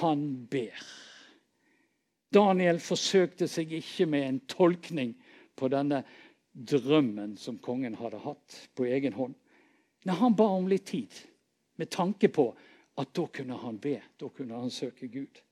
Han 0.00 0.46
ber. 0.50 0.82
Daniel 2.34 2.80
forsøkte 2.82 3.48
seg 3.48 3.72
ikke 3.78 4.06
med 4.10 4.26
en 4.26 4.40
tolkning 4.50 5.14
på 5.56 5.70
denne 5.72 6.02
drømmen 6.56 7.36
som 7.40 7.58
kongen 7.62 7.96
hadde 7.98 8.20
hatt 8.24 8.60
på 8.74 8.86
egen 8.88 9.14
hånd. 9.16 9.34
Nei, 10.06 10.16
han 10.16 10.36
ba 10.38 10.46
om 10.54 10.68
litt 10.70 10.86
tid 10.90 11.14
med 11.76 11.90
tanke 11.92 12.30
på 12.32 12.50
at 12.96 13.12
da 13.14 13.26
kunne 13.32 13.58
han 13.60 13.78
be. 13.82 13.98
Da 14.18 14.28
kunne 14.32 14.58
han 14.58 14.72
søke 14.72 15.08
Gud. 15.12 15.42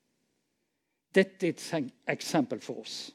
Dette 1.14 1.46
er 1.46 1.54
et 1.54 1.92
eksempel 2.10 2.62
for 2.64 2.82
oss. 2.82 3.12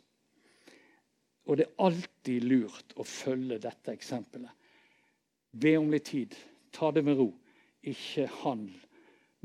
Og 1.50 1.58
det 1.58 1.65
er 1.65 1.82
alltid 1.82 2.46
lurt 2.46 2.94
å 3.01 3.03
følge 3.08 3.58
dette 3.62 3.94
eksempelet. 3.96 4.51
Be 5.50 5.74
om 5.79 5.89
litt 5.89 6.12
tid. 6.12 6.36
Ta 6.70 6.91
det 6.94 7.01
med 7.08 7.18
ro. 7.18 7.32
Ikke 7.89 8.27
handl, 8.44 8.75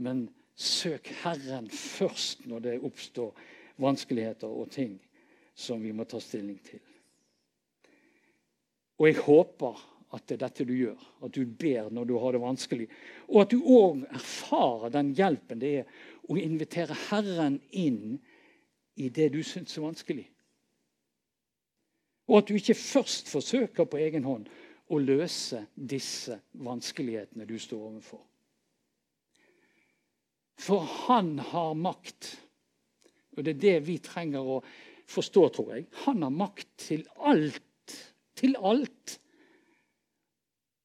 men 0.04 0.26
søk 0.54 1.08
Herren 1.22 1.70
først 1.72 2.44
når 2.50 2.64
det 2.66 2.74
oppstår 2.84 3.32
vanskeligheter 3.80 4.50
og 4.50 4.68
ting 4.74 4.98
som 5.56 5.80
vi 5.82 5.94
må 5.96 6.04
ta 6.04 6.20
stilling 6.20 6.58
til. 6.66 6.82
Og 9.00 9.08
jeg 9.08 9.22
håper 9.24 9.80
at 10.14 10.26
det 10.28 10.36
er 10.36 10.42
dette 10.44 10.66
du 10.68 10.74
gjør. 10.76 11.00
At 11.26 11.34
du 11.34 11.46
ber 11.46 11.88
når 11.94 12.10
du 12.10 12.14
har 12.20 12.34
det 12.34 12.42
vanskelig. 12.42 12.86
Og 13.30 13.40
at 13.42 13.54
du 13.54 13.64
òg 13.64 14.04
erfarer 14.14 14.92
den 14.94 15.14
hjelpen 15.16 15.62
det 15.62 15.72
er 15.80 16.04
å 16.28 16.36
invitere 16.38 16.96
Herren 17.08 17.58
inn 17.72 18.18
i 18.94 19.08
det 19.10 19.32
du 19.34 19.40
syns 19.46 19.74
er 19.78 19.88
vanskelig. 19.88 20.28
Og 22.28 22.38
at 22.38 22.48
du 22.48 22.56
ikke 22.56 22.76
først 22.78 23.28
forsøker 23.28 23.88
på 23.88 24.00
egen 24.00 24.24
hånd 24.24 24.46
å 24.92 25.00
løse 25.00 25.64
disse 25.74 26.38
vanskelighetene 26.64 27.46
du 27.48 27.56
står 27.60 27.88
overfor. 27.90 28.22
For 30.60 30.86
han 31.08 31.36
har 31.50 31.74
makt. 31.76 32.30
Og 33.34 33.44
det 33.44 33.56
er 33.56 33.62
det 33.64 33.76
vi 33.88 33.98
trenger 34.02 34.46
å 34.46 34.60
forstå, 35.10 35.48
tror 35.52 35.74
jeg. 35.74 35.86
Han 36.06 36.22
har 36.24 36.32
makt 36.32 36.70
til 36.86 37.04
alt. 37.18 37.96
Til 38.38 38.56
alt. 38.56 39.18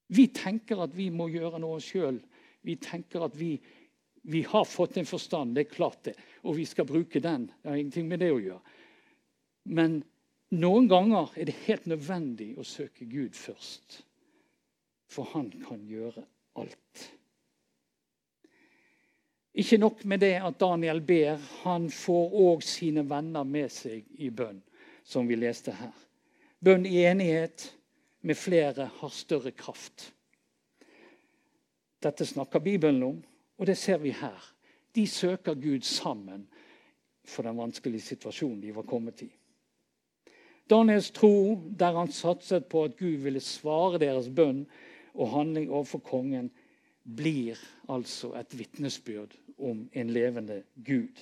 Vi 0.10 0.26
tenker 0.34 0.82
at 0.84 0.96
vi 0.98 1.10
må 1.14 1.30
gjøre 1.30 1.62
noe 1.62 1.80
sjøl. 1.84 2.18
Vi 2.66 2.76
tenker 2.82 3.28
at 3.28 3.36
vi, 3.38 3.54
vi, 4.28 4.42
har 4.44 4.66
fått 4.68 4.98
en 4.98 5.08
forstand, 5.08 5.54
det 5.56 5.68
er 5.68 5.76
klart 5.76 6.02
det, 6.10 6.16
og 6.44 6.58
vi 6.58 6.66
skal 6.68 6.88
bruke 6.90 7.22
den. 7.24 7.46
Det 7.62 7.70
har 7.70 7.78
ingenting 7.80 8.10
med 8.10 8.20
det 8.24 8.32
å 8.34 8.42
gjøre. 8.42 8.76
Men 9.70 10.00
noen 10.50 10.88
ganger 10.90 11.34
er 11.38 11.50
det 11.50 11.58
helt 11.68 11.86
nødvendig 11.90 12.54
å 12.58 12.66
søke 12.66 13.06
Gud 13.10 13.38
først. 13.38 14.02
For 15.10 15.30
han 15.34 15.50
kan 15.64 15.82
gjøre 15.90 16.24
alt. 16.62 17.06
Ikke 19.60 19.80
nok 19.82 20.04
med 20.06 20.22
det 20.22 20.36
at 20.46 20.60
Daniel 20.62 21.02
ber, 21.02 21.40
han 21.64 21.90
får 21.92 22.36
òg 22.44 22.64
sine 22.64 23.04
venner 23.10 23.44
med 23.44 23.72
seg 23.74 24.06
i 24.22 24.30
bønn, 24.30 24.62
som 25.04 25.28
vi 25.28 25.40
leste 25.40 25.74
her. 25.74 25.96
Bønn 26.60 26.86
i 26.86 27.02
enighet 27.10 27.66
med 28.22 28.38
flere 28.38 28.90
har 29.00 29.14
større 29.16 29.52
kraft. 29.52 30.12
Dette 32.00 32.26
snakker 32.26 32.64
Bibelen 32.64 33.04
om, 33.04 33.18
og 33.58 33.68
det 33.68 33.78
ser 33.78 34.00
vi 34.00 34.14
her. 34.16 34.40
De 34.96 35.08
søker 35.08 35.58
Gud 35.60 35.84
sammen 35.84 36.46
for 37.28 37.44
den 37.44 37.58
vanskelige 37.58 38.14
situasjonen 38.14 38.62
de 38.62 38.76
var 38.76 38.88
kommet 38.88 39.22
i. 39.26 39.30
Daniels 40.70 41.10
tro, 41.12 41.58
der 41.80 41.98
han 41.98 42.12
satset 42.14 42.68
på 42.70 42.84
at 42.86 42.98
Gud 43.00 43.24
ville 43.26 43.42
svare 43.42 44.00
deres 44.02 44.30
bønn 44.30 44.66
og 45.16 45.32
handling 45.34 45.72
overfor 45.72 46.04
kongen, 46.06 46.52
blir 47.04 47.58
altså 47.90 48.36
et 48.38 48.54
vitnesbyrd 48.54 49.34
om 49.58 49.88
en 49.94 50.14
levende 50.14 50.62
Gud. 50.86 51.18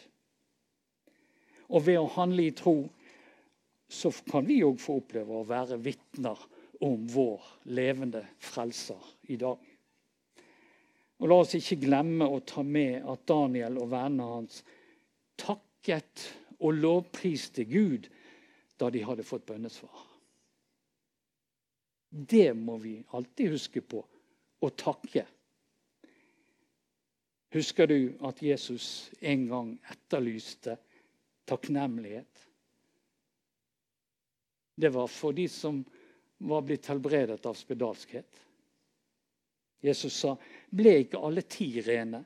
Og 1.71 1.85
ved 1.87 1.99
å 1.99 2.11
handle 2.17 2.47
i 2.47 2.55
tro 2.55 2.81
så 3.87 4.11
kan 4.27 4.47
vi 4.47 4.59
òg 4.67 4.81
få 4.83 4.99
oppleve 4.99 5.37
å 5.37 5.47
være 5.47 5.79
vitner 5.79 6.39
om 6.83 7.07
vår 7.09 7.45
levende 7.71 8.25
frelser 8.43 9.13
i 9.31 9.37
dag. 9.39 9.57
Og 11.17 11.31
La 11.31 11.39
oss 11.41 11.55
ikke 11.57 11.79
glemme 11.87 12.27
å 12.29 12.43
ta 12.45 12.61
med 12.67 13.07
at 13.09 13.23
Daniel 13.29 13.79
og 13.81 13.89
vennene 13.95 14.27
hans 14.27 14.59
takket 15.39 16.27
og 16.59 16.77
lovpriste 16.77 17.65
Gud 17.69 18.09
da 18.77 18.89
de 18.93 19.01
hadde 19.03 19.25
fått 19.25 19.45
bønnesvar. 19.45 20.05
Det 22.09 22.53
må 22.53 22.77
vi 22.77 22.99
alltid 23.17 23.51
huske 23.51 23.81
på 23.81 24.03
å 24.59 24.69
takke. 24.69 25.25
Husker 27.53 27.87
du 27.87 27.99
at 28.27 28.41
Jesus 28.43 29.09
en 29.19 29.47
gang 29.49 29.71
etterlyste 29.91 30.77
takknemlighet? 31.47 32.43
Det 34.77 34.89
var 34.93 35.07
for 35.09 35.33
de 35.33 35.47
som 35.49 35.81
var 36.37 36.61
blitt 36.61 36.85
helbredet 36.85 37.45
av 37.45 37.57
spedalskhet. 37.57 38.43
Jesus 39.81 40.13
sa, 40.13 40.37
'Ble 40.69 40.99
ikke 41.01 41.21
alle 41.21 41.41
ti 41.41 41.81
rene?' 41.81 42.25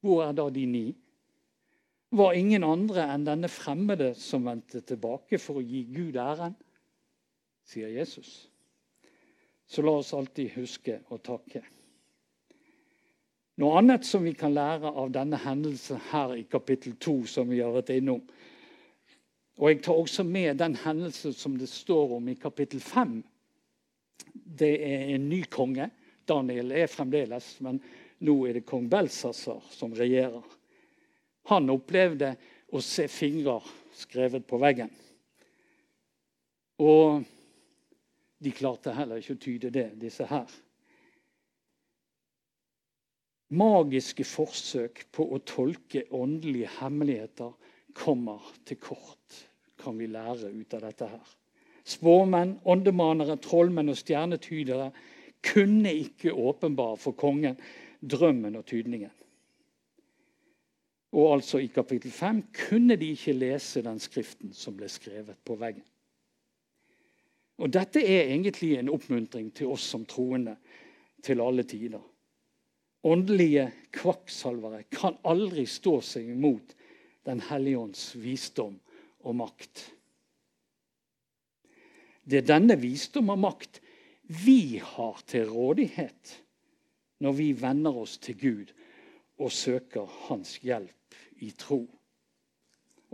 Hvor 0.00 0.24
er 0.24 0.32
da 0.32 0.50
de 0.50 0.66
ni? 0.66 0.86
Var 2.14 2.36
ingen 2.38 2.64
andre 2.64 3.08
enn 3.10 3.24
denne 3.26 3.48
fremmede 3.50 4.12
som 4.14 4.44
vendte 4.46 4.84
tilbake 4.86 5.38
for 5.42 5.58
å 5.58 5.64
gi 5.66 5.82
Gud 5.90 6.18
æren? 6.20 6.54
sier 7.64 7.88
Jesus. 7.88 8.48
Så 9.66 9.82
la 9.82 9.96
oss 9.98 10.12
alltid 10.14 10.52
huske 10.54 10.98
å 11.08 11.18
takke. 11.18 11.62
Noe 13.58 13.78
annet 13.80 14.04
som 14.06 14.22
vi 14.26 14.34
kan 14.36 14.54
lære 14.54 14.90
av 14.90 15.10
denne 15.14 15.38
hendelsen 15.40 16.02
her 16.10 16.34
i 16.36 16.44
kapittel 16.50 16.96
2, 17.00 17.14
som 17.30 17.48
vi 17.50 17.62
har 17.62 17.72
vært 17.74 17.94
innom, 17.96 18.22
og 19.54 19.70
jeg 19.70 19.82
tar 19.86 19.98
også 19.98 20.24
med 20.26 20.58
den 20.58 20.74
hendelsen 20.82 21.34
som 21.34 21.54
det 21.58 21.68
står 21.70 22.16
om 22.16 22.28
i 22.28 22.34
kapittel 22.34 22.82
5. 22.82 23.20
Det 24.34 24.72
er 24.82 25.14
en 25.14 25.28
ny 25.30 25.44
konge. 25.46 25.86
Daniel 26.26 26.72
er 26.74 26.90
fremdeles, 26.90 27.52
men 27.62 27.78
nå 28.26 28.34
er 28.48 28.58
det 28.58 28.64
kong 28.66 28.88
Belsasar 28.90 29.62
som 29.70 29.94
regjerer. 29.94 30.42
Han 31.50 31.70
opplevde 31.72 32.34
å 32.72 32.80
se 32.82 33.06
fingre 33.12 33.58
skrevet 33.94 34.46
på 34.48 34.58
veggen. 34.62 34.90
Og 36.82 37.22
de 38.42 38.52
klarte 38.52 38.94
heller 38.96 39.20
ikke 39.20 39.36
å 39.36 39.42
tyde 39.44 39.70
det, 39.72 39.88
disse 40.00 40.26
her. 40.28 40.48
Magiske 43.54 44.24
forsøk 44.26 45.04
på 45.14 45.26
å 45.36 45.38
tolke 45.46 46.06
åndelige 46.16 46.72
hemmeligheter 46.80 47.52
kommer 47.94 48.42
til 48.66 48.80
kort, 48.82 49.40
kan 49.78 49.98
vi 50.00 50.08
lære 50.10 50.50
ut 50.50 50.74
av 50.74 50.86
dette 50.88 51.08
her. 51.12 51.34
Spåmenn, 51.84 52.56
åndemanere, 52.64 53.36
trollmenn 53.44 53.92
og 53.92 53.98
stjernetydere 54.00 54.88
kunne 55.44 55.92
ikke 56.00 56.32
åpenbare 56.32 56.96
for 56.98 57.16
kongen 57.20 57.58
drømmen 58.00 58.56
og 58.56 58.64
tydningen. 58.66 59.12
Og 61.14 61.36
altså 61.36 61.60
i 61.62 61.70
kapittel 61.70 62.10
5 62.10 62.40
kunne 62.66 62.96
de 62.98 63.12
ikke 63.14 63.36
lese 63.36 63.82
den 63.86 64.00
skriften 64.02 64.52
som 64.52 64.74
ble 64.74 64.88
skrevet 64.90 65.38
på 65.46 65.54
veggen. 65.60 65.84
Og 67.62 67.70
Dette 67.70 68.02
er 68.02 68.32
egentlig 68.32 68.72
en 68.74 68.90
oppmuntring 68.90 69.52
til 69.54 69.70
oss 69.70 69.86
som 69.92 70.02
troende 70.10 70.56
til 71.22 71.40
alle 71.40 71.62
tider. 71.62 72.02
Åndelige 73.04 73.68
kvakksalvere 73.94 74.82
kan 74.90 75.20
aldri 75.28 75.66
stå 75.70 76.00
seg 76.02 76.32
imot 76.34 76.74
den 77.28 77.44
hellige 77.46 77.78
ånds 77.78 78.08
visdom 78.18 78.74
og 79.22 79.36
makt. 79.38 79.84
Det 82.24 82.40
er 82.40 82.48
denne 82.48 82.74
visdom 82.80 83.30
og 83.30 83.38
makt 83.44 83.80
vi 84.44 84.80
har 84.82 85.20
til 85.28 85.46
rådighet 85.52 86.34
når 87.22 87.38
vi 87.38 87.52
venner 87.60 88.02
oss 88.02 88.16
til 88.18 88.40
Gud 88.40 88.72
og 89.38 89.52
søker 89.52 90.08
Hans 90.26 90.56
hjelp 90.64 91.03
i 91.44 91.50
tro. 91.58 91.82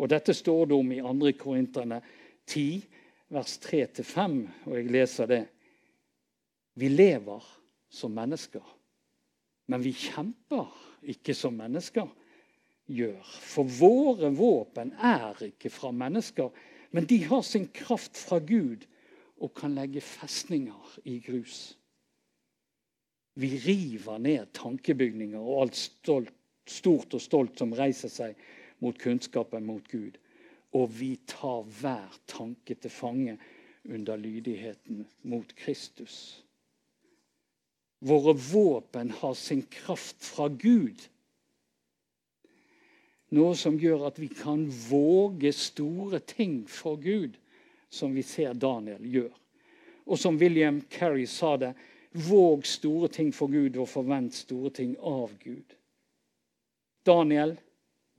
Og 0.00 0.08
Dette 0.08 0.34
står 0.34 0.70
det 0.70 0.78
om 0.78 0.92
i 0.94 1.00
2. 1.02 1.32
Korinterne 1.40 2.00
10, 2.46 2.84
vers 3.30 3.56
3-5, 3.62 4.38
og 4.66 4.76
jeg 4.78 4.92
leser 4.94 5.30
det. 5.30 5.42
Vi 6.80 6.88
lever 6.88 7.44
som 7.90 8.14
mennesker, 8.14 8.64
men 9.68 9.82
vi 9.84 9.92
kjemper 9.92 10.70
ikke 11.10 11.34
som 11.36 11.58
mennesker 11.58 12.08
gjør. 12.90 13.20
For 13.24 13.66
våre 13.66 14.30
våpen 14.34 14.94
er 14.96 15.36
ikke 15.50 15.72
fra 15.72 15.92
mennesker, 15.94 16.50
men 16.90 17.06
de 17.06 17.20
har 17.26 17.42
sin 17.46 17.68
kraft 17.74 18.18
fra 18.18 18.40
Gud 18.42 18.86
og 19.40 19.52
kan 19.56 19.76
legge 19.76 20.02
festninger 20.04 20.96
i 21.08 21.18
grus. 21.24 21.76
Vi 23.40 23.54
river 23.62 24.18
ned 24.18 24.50
tankebygninger 24.56 25.40
og 25.40 25.62
alt 25.64 25.78
stolt, 25.78 26.34
stort 26.68 27.14
og 27.14 27.22
stolt 27.22 27.58
som 27.58 27.74
reiser 27.76 28.12
seg 28.12 28.40
mot 28.80 28.98
kunnskapen 28.98 29.66
mot 29.66 29.86
Gud. 29.90 30.18
Og 30.76 30.90
vi 31.00 31.14
tar 31.26 31.64
hver 31.80 32.20
tanke 32.30 32.74
til 32.74 32.90
fange 32.94 33.38
under 33.88 34.16
lydigheten 34.16 35.06
mot 35.22 35.54
Kristus. 35.56 36.42
Våre 38.00 38.34
våpen 38.34 39.10
har 39.10 39.34
sin 39.34 39.62
kraft 39.62 40.22
fra 40.24 40.48
Gud 40.48 41.08
noe 43.30 43.54
som 43.54 43.78
gjør 43.78 44.08
at 44.08 44.18
vi 44.18 44.28
kan 44.34 44.64
våge 44.88 45.52
store 45.54 46.20
ting 46.26 46.64
for 46.68 46.98
Gud, 47.00 47.36
som 47.90 48.14
vi 48.14 48.24
ser 48.26 48.54
Daniel 48.58 49.04
gjør. 49.06 49.32
Og 50.10 50.18
som 50.18 50.38
William 50.40 50.80
Carey 50.90 51.26
sa 51.30 51.54
det 51.60 51.74
våg 52.26 52.66
store 52.66 53.10
ting 53.12 53.30
for 53.34 53.50
Gud 53.52 53.78
og 53.78 53.88
forvent 53.90 54.34
store 54.34 54.72
ting 54.74 54.96
av 54.98 55.30
Gud. 55.42 55.76
Daniel 57.06 57.56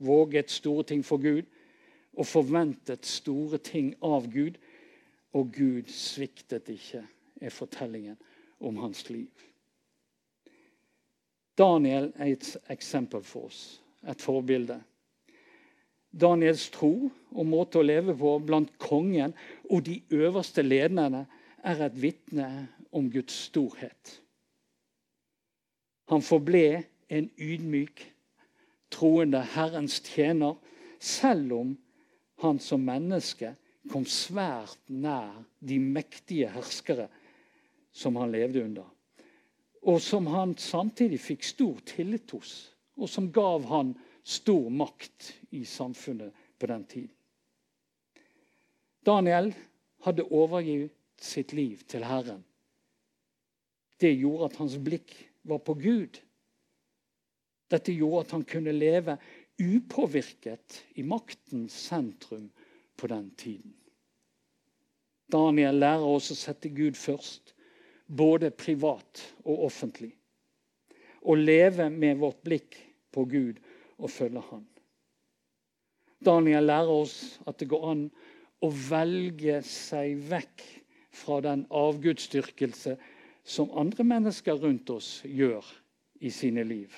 våget 0.02 0.50
store 0.50 0.84
ting 0.84 1.04
for 1.04 1.22
Gud 1.22 1.46
og 2.12 2.26
forventet 2.26 3.06
store 3.06 3.58
ting 3.58 3.94
av 4.02 4.28
Gud. 4.32 4.58
Og 5.32 5.48
Gud 5.54 5.88
sviktet 5.88 6.68
ikke, 6.68 7.00
er 7.40 7.50
fortellingen 7.50 8.18
om 8.60 8.76
hans 8.82 9.06
liv. 9.08 9.30
Daniel 11.58 12.10
er 12.16 12.34
et 12.34 12.50
eksempel 12.72 13.24
for 13.24 13.48
oss, 13.48 13.80
et 14.08 14.20
forbilde. 14.20 14.76
Daniels 16.12 16.66
tro 16.72 17.08
og 17.08 17.48
måte 17.48 17.80
å 17.80 17.86
leve 17.86 18.12
på 18.16 18.34
blant 18.44 18.72
kongen 18.80 19.32
og 19.70 19.86
de 19.86 20.02
øverste 20.12 20.64
lederne 20.64 21.24
er 21.64 21.80
et 21.86 21.96
vitne 21.96 22.48
om 22.92 23.08
Guds 23.12 23.46
storhet. 23.48 24.18
Han 26.12 26.24
forble 26.24 26.82
en 27.08 27.30
ydmyk, 27.40 28.02
troende 28.92 29.40
Herrens 29.54 30.00
tjener, 30.04 30.54
selv 31.02 31.52
om 31.56 31.72
han 32.42 32.58
som 32.62 32.84
menneske 32.86 33.54
kom 33.90 34.04
svært 34.06 34.78
nær 34.86 35.42
de 35.58 35.78
mektige 35.82 36.50
herskere 36.52 37.08
som 37.92 38.16
han 38.20 38.32
levde 38.32 38.62
under, 38.64 38.86
og 39.82 39.98
som 40.00 40.28
han 40.30 40.54
samtidig 40.58 41.18
fikk 41.20 41.44
stor 41.44 41.82
tillit 41.88 42.30
hos, 42.30 42.52
og 42.96 43.10
som 43.10 43.32
gav 43.34 43.66
han 43.70 43.94
stor 44.22 44.70
makt 44.70 45.32
i 45.50 45.64
samfunnet 45.66 46.32
på 46.58 46.70
den 46.70 46.84
tiden. 46.86 47.14
Daniel 49.02 49.50
hadde 50.06 50.28
overgitt 50.30 50.94
sitt 51.22 51.52
liv 51.52 51.82
til 51.90 52.04
Herren. 52.06 52.44
Det 53.98 54.12
gjorde 54.14 54.50
at 54.50 54.58
hans 54.58 54.76
blikk 54.82 55.14
var 55.46 55.62
på 55.62 55.74
Gud. 55.78 56.18
Dette 57.72 57.94
gjorde 57.96 58.26
at 58.26 58.34
han 58.36 58.44
kunne 58.44 58.74
leve 58.76 59.16
upåvirket 59.62 60.82
i 61.00 61.04
maktens 61.06 61.76
sentrum 61.88 62.50
på 62.96 63.08
den 63.08 63.30
tiden. 63.36 63.74
Daniel 65.32 65.78
lærer 65.80 66.04
oss 66.04 66.30
å 66.34 66.36
sette 66.36 66.68
Gud 66.76 66.98
først, 66.98 67.54
både 68.06 68.50
privat 68.52 69.22
og 69.46 69.64
offentlig. 69.68 70.12
Å 71.22 71.36
leve 71.38 71.88
med 71.88 72.20
vårt 72.20 72.42
blikk 72.44 72.76
på 73.14 73.24
Gud 73.30 73.62
og 73.96 74.10
følge 74.10 74.42
Han. 74.50 74.66
Daniel 76.22 76.68
lærer 76.68 76.92
oss 76.92 77.16
at 77.46 77.58
det 77.58 77.70
går 77.70 77.86
an 77.94 78.04
å 78.62 78.68
velge 78.70 79.62
seg 79.66 80.20
vekk 80.28 80.66
fra 81.12 81.40
den 81.44 81.64
avgudsdyrkelse 81.70 82.96
som 83.44 83.72
andre 83.78 84.04
mennesker 84.06 84.60
rundt 84.60 84.90
oss 84.92 85.22
gjør 85.26 85.66
i 86.22 86.30
sine 86.30 86.64
liv. 86.66 86.92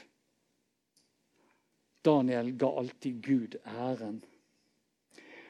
Daniel 2.05 2.53
ga 2.53 2.69
alltid 2.79 3.21
Gud 3.25 3.57
æren. 3.65 4.21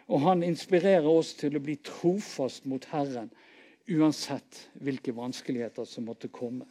Og 0.07 0.21
han 0.21 0.43
inspirerer 0.43 1.09
oss 1.09 1.33
til 1.35 1.57
å 1.57 1.63
bli 1.65 1.79
trofast 1.83 2.69
mot 2.69 2.85
Herren 2.93 3.31
uansett 3.89 4.69
hvilke 4.81 5.13
vanskeligheter 5.17 5.85
som 5.89 6.07
måtte 6.09 6.29
komme. 6.29 6.67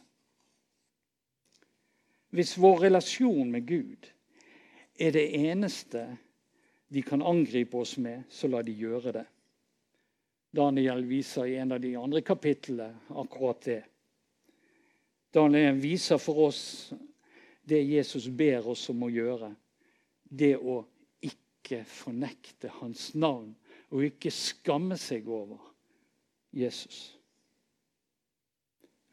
Hvis 2.34 2.56
vår 2.58 2.86
relasjon 2.88 3.50
med 3.50 3.66
Gud 3.66 4.08
er 4.98 5.14
det 5.14 5.28
eneste 5.36 6.06
de 6.88 7.02
kan 7.02 7.22
angripe 7.22 7.76
oss 7.78 7.96
med, 7.98 8.24
så 8.30 8.48
la 8.50 8.62
de 8.62 8.74
gjøre 8.74 9.12
det. 9.14 9.26
Daniel 10.54 11.02
viser 11.06 11.50
i 11.50 11.56
en 11.58 11.74
av 11.74 11.80
de 11.82 11.96
andre 11.98 12.22
kapitlene 12.22 12.94
akkurat 13.18 13.60
det. 13.66 13.82
Daniel 15.34 15.78
viser 15.82 16.18
for 16.22 16.46
oss 16.46 16.92
det 17.66 17.80
Jesus 17.82 18.28
ber 18.30 18.68
oss 18.70 18.86
om 18.92 19.02
å 19.02 19.10
gjøre. 19.10 19.50
Det 20.24 20.54
å 20.56 20.80
ikke 21.24 21.84
fornekte 21.88 22.72
hans 22.80 23.12
navn 23.14 23.54
og 23.90 24.06
ikke 24.06 24.32
skamme 24.34 24.96
seg 24.98 25.28
over 25.30 25.60
Jesus. 26.54 27.14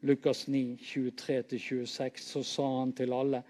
Lukas 0.02 0.48
9, 0.48 0.78
23-26, 0.82 2.24
så 2.26 2.42
sa 2.42 2.64
han 2.80 2.92
til 2.98 3.14
alle 3.14 3.42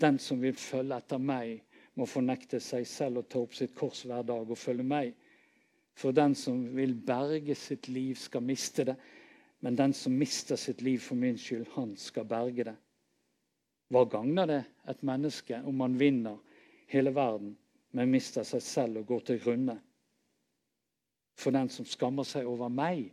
den 0.00 0.20
som 0.22 0.38
vil 0.42 0.54
følge 0.54 1.00
etter 1.00 1.18
meg, 1.18 1.64
må 1.98 2.06
fornekte 2.06 2.60
seg 2.62 2.86
selv 2.86 3.24
og 3.24 3.28
ta 3.28 3.40
opp 3.42 3.56
sitt 3.58 3.74
kors 3.76 4.04
hver 4.06 4.22
dag 4.26 4.46
og 4.46 4.58
følge 4.58 4.86
meg. 4.86 5.16
For 5.98 6.14
den 6.16 6.36
som 6.38 6.62
vil 6.76 6.94
berge 6.94 7.56
sitt 7.58 7.90
liv, 7.90 8.14
skal 8.16 8.46
miste 8.46 8.86
det. 8.92 8.94
Men 9.60 9.76
den 9.76 9.92
som 9.92 10.14
mister 10.16 10.56
sitt 10.56 10.80
liv 10.80 11.02
for 11.04 11.18
min 11.18 11.36
skyld, 11.36 11.66
han 11.74 11.96
skal 11.98 12.28
berge 12.30 12.70
det. 12.70 12.76
Hva 13.90 14.06
gagner 14.08 14.46
det 14.46 14.60
et 14.88 15.02
menneske 15.04 15.58
om 15.66 15.82
man 15.82 15.98
vinner 16.00 16.38
hele 16.90 17.14
verden, 17.14 17.54
men 17.96 18.10
mister 18.10 18.46
seg 18.46 18.62
selv 18.64 19.02
og 19.02 19.08
går 19.10 19.24
til 19.28 19.40
grunne? 19.42 19.78
For 21.40 21.54
den 21.54 21.70
som 21.72 21.86
skammer 21.88 22.26
seg 22.28 22.48
over 22.48 22.70
meg 22.72 23.06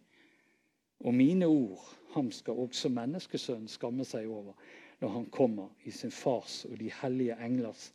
og 1.06 1.13
mine 1.16 1.48
ord, 1.48 1.84
ham 2.16 2.32
skal 2.34 2.58
også 2.66 2.90
menneskesønnen 2.94 3.70
skamme 3.70 4.06
seg 4.08 4.28
over 4.32 4.58
når 4.98 5.12
han 5.13 5.28
kommer 5.30 5.70
i 5.86 5.94
sin 5.94 6.12
fars 6.12 6.63
og 6.66 6.78
de 6.80 6.90
hellige 7.02 7.38
englers 7.46 7.92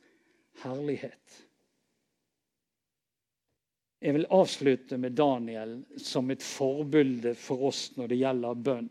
herlighet. 0.62 1.38
Jeg 4.03 4.14
vil 4.16 4.27
avslutte 4.35 4.99
med 4.99 5.14
Daniel 5.18 5.77
som 5.99 6.31
et 6.31 6.42
forbilde 6.42 7.35
for 7.38 7.68
oss 7.68 7.85
når 7.97 8.11
det 8.11 8.18
gjelder 8.18 8.62
bønn. 8.66 8.88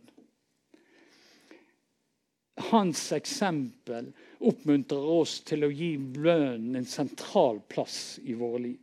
Hans 2.72 3.10
eksempel 3.16 4.12
oppmuntrer 4.50 5.10
oss 5.20 5.40
til 5.48 5.66
å 5.66 5.72
gi 5.74 5.94
bønnen 5.98 6.80
en 6.80 6.88
sentral 6.88 7.62
plass 7.70 8.20
i 8.24 8.34
våre 8.38 8.64
liv. 8.68 8.80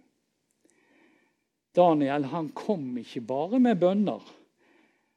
Daniel 1.75 2.25
han 2.33 2.49
kom 2.57 2.97
ikke 2.99 3.23
bare 3.27 3.61
med 3.63 3.79
bønner. 3.79 4.23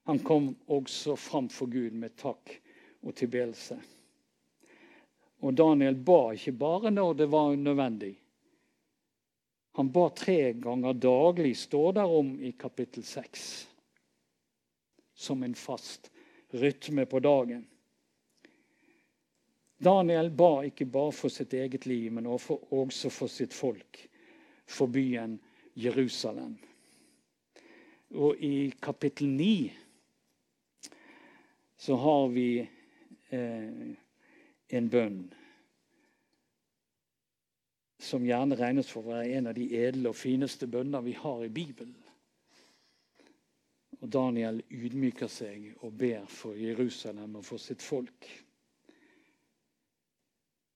Han 0.10 0.20
kom 0.26 0.52
også 0.66 1.16
fram 1.18 1.48
for 1.50 1.72
Gud 1.72 1.96
med 1.98 2.18
takk 2.20 2.54
og 3.02 3.16
tilbedelse. 3.18 3.78
Og 5.42 5.56
Daniel 5.58 5.98
ba 5.98 6.34
ikke 6.36 6.54
bare 6.54 6.92
når 6.94 7.16
det 7.22 7.30
var 7.34 7.56
nødvendig. 7.58 8.14
Han 9.80 9.90
ba 9.92 10.10
tre 10.10 10.54
ganger 10.54 10.94
daglig, 10.94 11.56
står 11.58 11.94
der 11.98 12.14
om 12.20 12.34
i 12.44 12.52
kapittel 12.52 13.04
6. 13.08 13.68
Som 15.16 15.44
en 15.44 15.56
fast 15.56 16.12
rytme 16.52 17.06
på 17.06 17.22
dagen. 17.24 17.64
Daniel 19.82 20.30
ba 20.30 20.62
ikke 20.68 20.86
bare 20.86 21.12
for 21.12 21.34
sitt 21.34 21.54
eget 21.58 21.86
liv, 21.90 22.12
men 22.14 22.28
også 22.28 23.10
for 23.10 23.28
sitt 23.28 23.54
folk, 23.54 24.08
for 24.66 24.88
byen 24.88 25.40
Jerusalem. 25.76 26.58
Og 28.12 28.36
i 28.38 28.74
kapittel 28.82 29.30
9 29.30 29.72
så 31.78 31.96
har 31.96 32.28
vi 32.28 32.60
eh, 33.32 33.96
en 34.70 34.90
bønn 34.90 35.22
som 38.02 38.26
gjerne 38.26 38.58
regnes 38.58 38.90
for 38.92 39.06
å 39.06 39.16
være 39.16 39.38
en 39.38 39.50
av 39.50 39.58
de 39.58 39.68
edle 39.78 40.12
og 40.12 40.18
fineste 40.18 40.68
bønner 40.70 41.02
vi 41.06 41.14
har 41.18 41.44
i 41.46 41.50
Bibelen. 41.54 41.98
Og 44.02 44.10
Daniel 44.10 44.62
ydmyker 44.74 45.30
seg 45.30 45.72
og 45.82 45.94
ber 45.98 46.26
for 46.30 46.58
Jerusalem 46.58 47.38
og 47.38 47.46
for 47.46 47.62
sitt 47.62 47.82
folk. 47.86 48.30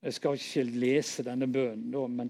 Jeg 0.05 0.13
skal 0.13 0.37
ikke 0.37 0.63
lese 0.69 1.23
denne 1.25 1.47
bønnen, 1.49 1.87
nå, 1.89 2.03
men 2.13 2.29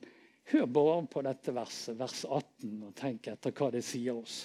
hør 0.53 0.67
bare 0.71 0.99
på 1.11 1.23
dette 1.25 1.51
verset, 1.55 1.97
vers 1.99 2.21
18, 2.23 2.75
og 2.88 2.93
tenk 2.95 3.27
etter 3.27 3.51
hva 3.51 3.67
det 3.73 3.81
sier 3.83 4.15
oss. 4.15 4.38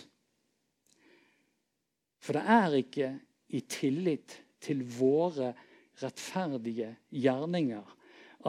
For 2.21 2.35
det 2.37 2.43
er 2.57 2.75
ikke 2.81 3.13
i 3.55 3.63
tillit 3.71 4.35
til 4.61 4.83
våre 4.99 5.53
rettferdige 6.03 6.91
gjerninger 7.15 7.95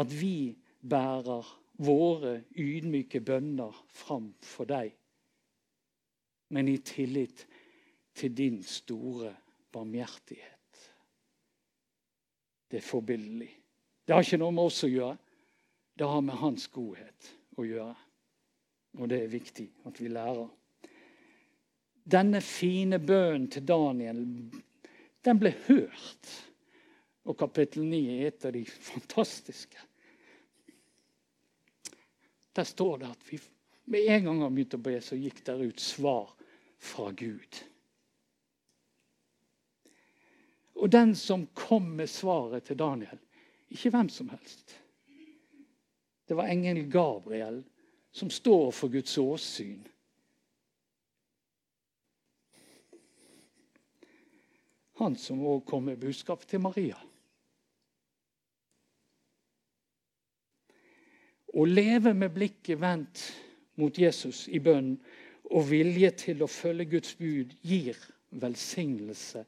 at 0.01 0.17
vi 0.17 0.51
bærer 0.81 1.45
våre 1.81 2.33
ydmyke 2.57 3.21
bønner 3.25 3.77
fram 3.93 4.31
for 4.41 4.69
deg, 4.69 4.91
men 6.51 6.73
i 6.73 6.79
tillit 6.83 7.45
til 8.17 8.33
din 8.35 8.59
store 8.65 9.35
barmhjertighet. 9.71 10.85
Det 12.71 12.81
er 12.81 12.89
forbilledlig. 12.89 13.60
Det 14.11 14.15
har 14.15 14.25
ikke 14.25 14.41
noe 14.41 14.51
med 14.51 14.67
oss 14.67 14.81
å 14.83 14.87
gjøre. 14.91 15.17
Det 15.95 16.07
har 16.11 16.23
med 16.27 16.35
hans 16.41 16.65
godhet 16.67 17.27
å 17.55 17.63
gjøre. 17.63 17.93
Og 18.99 19.07
det 19.07 19.21
er 19.23 19.29
viktig 19.31 19.63
at 19.87 20.01
vi 20.03 20.09
lærer. 20.11 20.49
Denne 22.03 22.41
fine 22.43 22.99
bønnen 22.99 23.45
til 23.55 23.63
Daniel 23.69 24.19
den 25.23 25.39
ble 25.39 25.53
hørt. 25.69 26.33
Og 27.23 27.39
kapittel 27.39 27.87
9 27.87 28.01
er 28.17 28.25
et 28.33 28.49
av 28.51 28.51
de 28.57 28.65
fantastiske. 28.67 29.87
Der 32.51 32.67
står 32.67 32.99
det 33.05 33.15
at 33.15 33.25
vi 33.31 33.39
med 33.95 34.11
en 34.11 34.27
gang 34.27 34.43
han 34.43 34.59
begynte 34.59 34.83
å 34.83 34.87
be, 34.91 34.99
så 34.99 35.15
gikk 35.15 35.39
der 35.47 35.63
ut 35.63 35.79
svar 35.79 36.35
fra 36.83 37.13
Gud. 37.15 37.63
Og 40.83 40.91
den 40.91 41.15
som 41.15 41.47
kom 41.55 41.93
med 41.95 42.11
svaret 42.11 42.67
til 42.67 42.83
Daniel, 42.83 43.27
ikke 43.71 43.91
hvem 43.93 44.09
som 44.09 44.29
helst. 44.29 44.75
Det 46.27 46.37
var 46.37 46.47
engel 46.51 46.85
Gabriel, 46.91 47.63
som 48.11 48.29
står 48.29 48.71
for 48.71 48.91
Guds 48.91 49.17
åsyn. 49.17 49.87
Han 55.01 55.15
som 55.17 55.41
òg 55.47 55.63
kom 55.65 55.87
med 55.89 55.99
budskap 55.99 56.43
til 56.47 56.61
Maria. 56.61 56.99
Å 61.51 61.63
leve 61.67 62.13
med 62.15 62.31
blikket 62.31 62.79
vendt 62.79 63.23
mot 63.81 63.97
Jesus 63.97 64.45
i 64.47 64.59
bønn 64.63 64.93
og 65.51 65.65
vilje 65.67 66.11
til 66.27 66.43
å 66.43 66.51
følge 66.51 66.87
Guds 66.93 67.15
bud 67.19 67.57
gir 67.65 67.97
velsignelse 68.39 69.43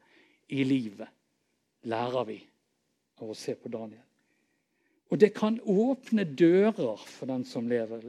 i 0.51 0.65
livet, 0.67 1.07
lærer 1.87 2.27
vi 2.27 2.39
av 3.21 3.29
å 3.31 3.37
se 3.37 3.55
på 3.55 3.71
Daniel. 3.71 4.03
Og 5.13 5.19
det 5.21 5.35
kan 5.37 5.59
åpne 5.69 6.23
dører 6.25 6.97
for 7.05 7.29
den 7.29 7.43
som 7.45 7.67
lever. 7.69 8.07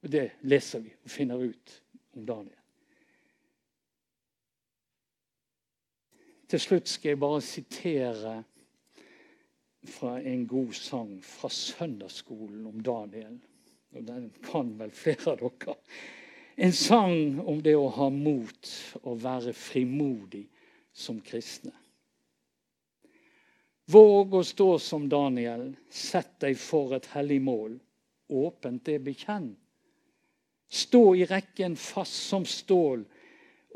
Det 0.00 0.30
leser 0.48 0.80
vi 0.80 0.94
og 1.04 1.10
finner 1.12 1.42
ut 1.44 1.74
om 2.16 2.24
Daniel. 2.24 2.62
Til 6.48 6.62
slutt 6.62 6.88
skal 6.88 7.12
jeg 7.12 7.20
bare 7.20 7.42
sitere 7.44 8.34
fra 9.84 10.16
en 10.22 10.46
god 10.48 10.72
sang 10.72 11.14
fra 11.24 11.50
søndagsskolen 11.52 12.64
om 12.66 12.80
Daniel. 12.80 13.36
Og 13.92 14.06
den 14.08 14.30
kan 14.46 14.72
vel 14.78 14.96
flere 14.96 15.34
av 15.34 15.42
dere. 15.42 15.76
En 16.56 16.72
sang 16.72 17.42
om 17.44 17.60
det 17.60 17.76
å 17.76 17.90
ha 17.92 18.08
mot 18.08 18.76
og 19.02 19.20
være 19.20 19.52
frimodig 19.52 20.46
som 20.96 21.20
kristne. 21.20 21.74
Våg 23.86 24.34
å 24.34 24.42
stå 24.44 24.78
som 24.82 25.08
Daniel, 25.08 25.68
sett 25.90 26.40
deg 26.42 26.58
for 26.58 26.96
et 26.96 27.06
hellig 27.14 27.38
mål. 27.42 27.76
Åpent 28.26 28.82
det 28.84 28.98
bekjenn. 29.06 29.52
Stå 30.66 31.14
i 31.14 31.26
rekken 31.30 31.76
fast 31.78 32.26
som 32.26 32.44
stål, 32.44 33.04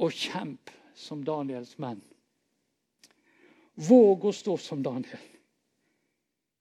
og 0.03 0.17
kjemp 0.17 0.73
som 0.99 1.23
Daniels 1.25 1.77
menn. 1.79 2.01
Våg 3.75 4.25
å 4.27 4.33
stå 4.35 4.57
som 4.59 4.83
Daniel. 4.83 5.29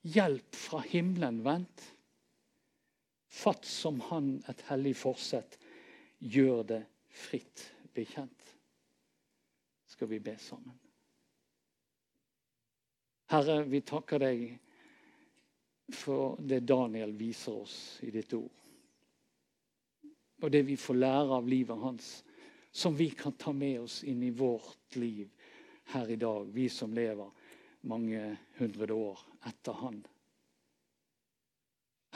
Hjelp 0.06 0.56
fra 0.56 0.84
himmelen 0.86 1.42
vent. 1.44 1.86
Fatt 3.30 3.66
som 3.66 3.98
han 4.12 4.36
et 4.50 4.62
hellig 4.70 4.94
forsett, 5.00 5.58
gjør 6.20 6.62
det 6.70 6.84
fritt 7.10 7.66
bekjent. 7.98 8.54
Skal 9.90 10.12
vi 10.14 10.22
be 10.24 10.38
sammen. 10.38 10.78
Herre, 13.30 13.64
vi 13.64 13.82
takker 13.86 14.22
deg 14.24 14.46
for 15.94 16.38
det 16.42 16.64
Daniel 16.66 17.12
viser 17.18 17.62
oss 17.62 18.00
i 18.02 18.10
ditt 18.14 18.34
ord. 18.34 18.56
Og 20.42 20.52
det 20.52 20.64
vi 20.66 20.78
får 20.80 20.98
lære 20.98 21.38
av 21.38 21.50
livet 21.50 21.78
hans, 21.78 22.08
som 22.72 22.96
vi 22.96 23.10
kan 23.10 23.36
ta 23.38 23.54
med 23.54 23.82
oss 23.82 24.00
inn 24.04 24.24
i 24.24 24.32
vårt 24.34 24.96
liv 24.96 25.30
her 25.94 26.10
i 26.10 26.16
dag, 26.16 26.48
vi 26.54 26.70
som 26.70 26.94
lever 26.94 27.30
mange 27.82 28.38
hundre 28.58 28.94
år 28.94 29.22
etter 29.50 29.78
Han. 29.82 30.02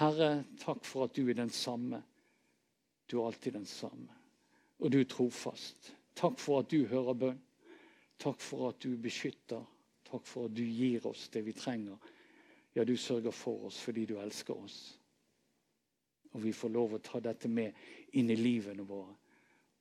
Herre, 0.02 0.44
takk 0.60 0.82
for 0.86 1.06
at 1.06 1.14
du 1.14 1.28
er 1.30 1.38
den 1.38 1.54
samme. 1.54 2.02
Du 3.06 3.20
er 3.20 3.28
alltid 3.28 3.54
den 3.54 3.70
samme. 3.70 4.10
Og 4.82 4.90
du 4.92 5.00
er 5.04 5.10
trofast. 5.10 5.94
Takk 6.18 6.40
for 6.42 6.64
at 6.64 6.74
du 6.74 6.88
hører 6.90 7.14
bønn. 7.14 7.42
Takk 8.18 8.42
for 8.42 8.72
at 8.72 8.82
du 8.82 8.96
beskytter. 8.98 9.62
Takk 10.14 10.28
for 10.30 10.46
at 10.46 10.54
du 10.54 10.62
gir 10.62 11.08
oss 11.10 11.26
det 11.34 11.42
vi 11.42 11.56
trenger. 11.58 11.98
Ja, 12.76 12.84
du 12.84 12.94
sørger 12.98 13.32
for 13.34 13.66
oss 13.66 13.80
fordi 13.82 14.06
du 14.06 14.20
elsker 14.22 14.54
oss. 14.54 15.00
Og 16.34 16.44
vi 16.44 16.52
får 16.54 16.70
lov 16.70 16.94
å 16.94 17.00
ta 17.02 17.22
dette 17.22 17.50
med 17.50 17.74
inn 18.14 18.30
i 18.30 18.38
livene 18.38 18.86
våre 18.86 19.16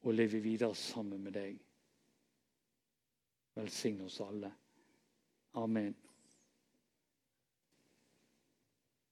og 0.02 0.16
leve 0.16 0.40
videre 0.40 0.74
sammen 0.74 1.20
med 1.20 1.36
deg. 1.36 1.60
Velsign 3.60 4.00
oss 4.06 4.20
alle. 4.24 4.48
Amen. 5.60 5.92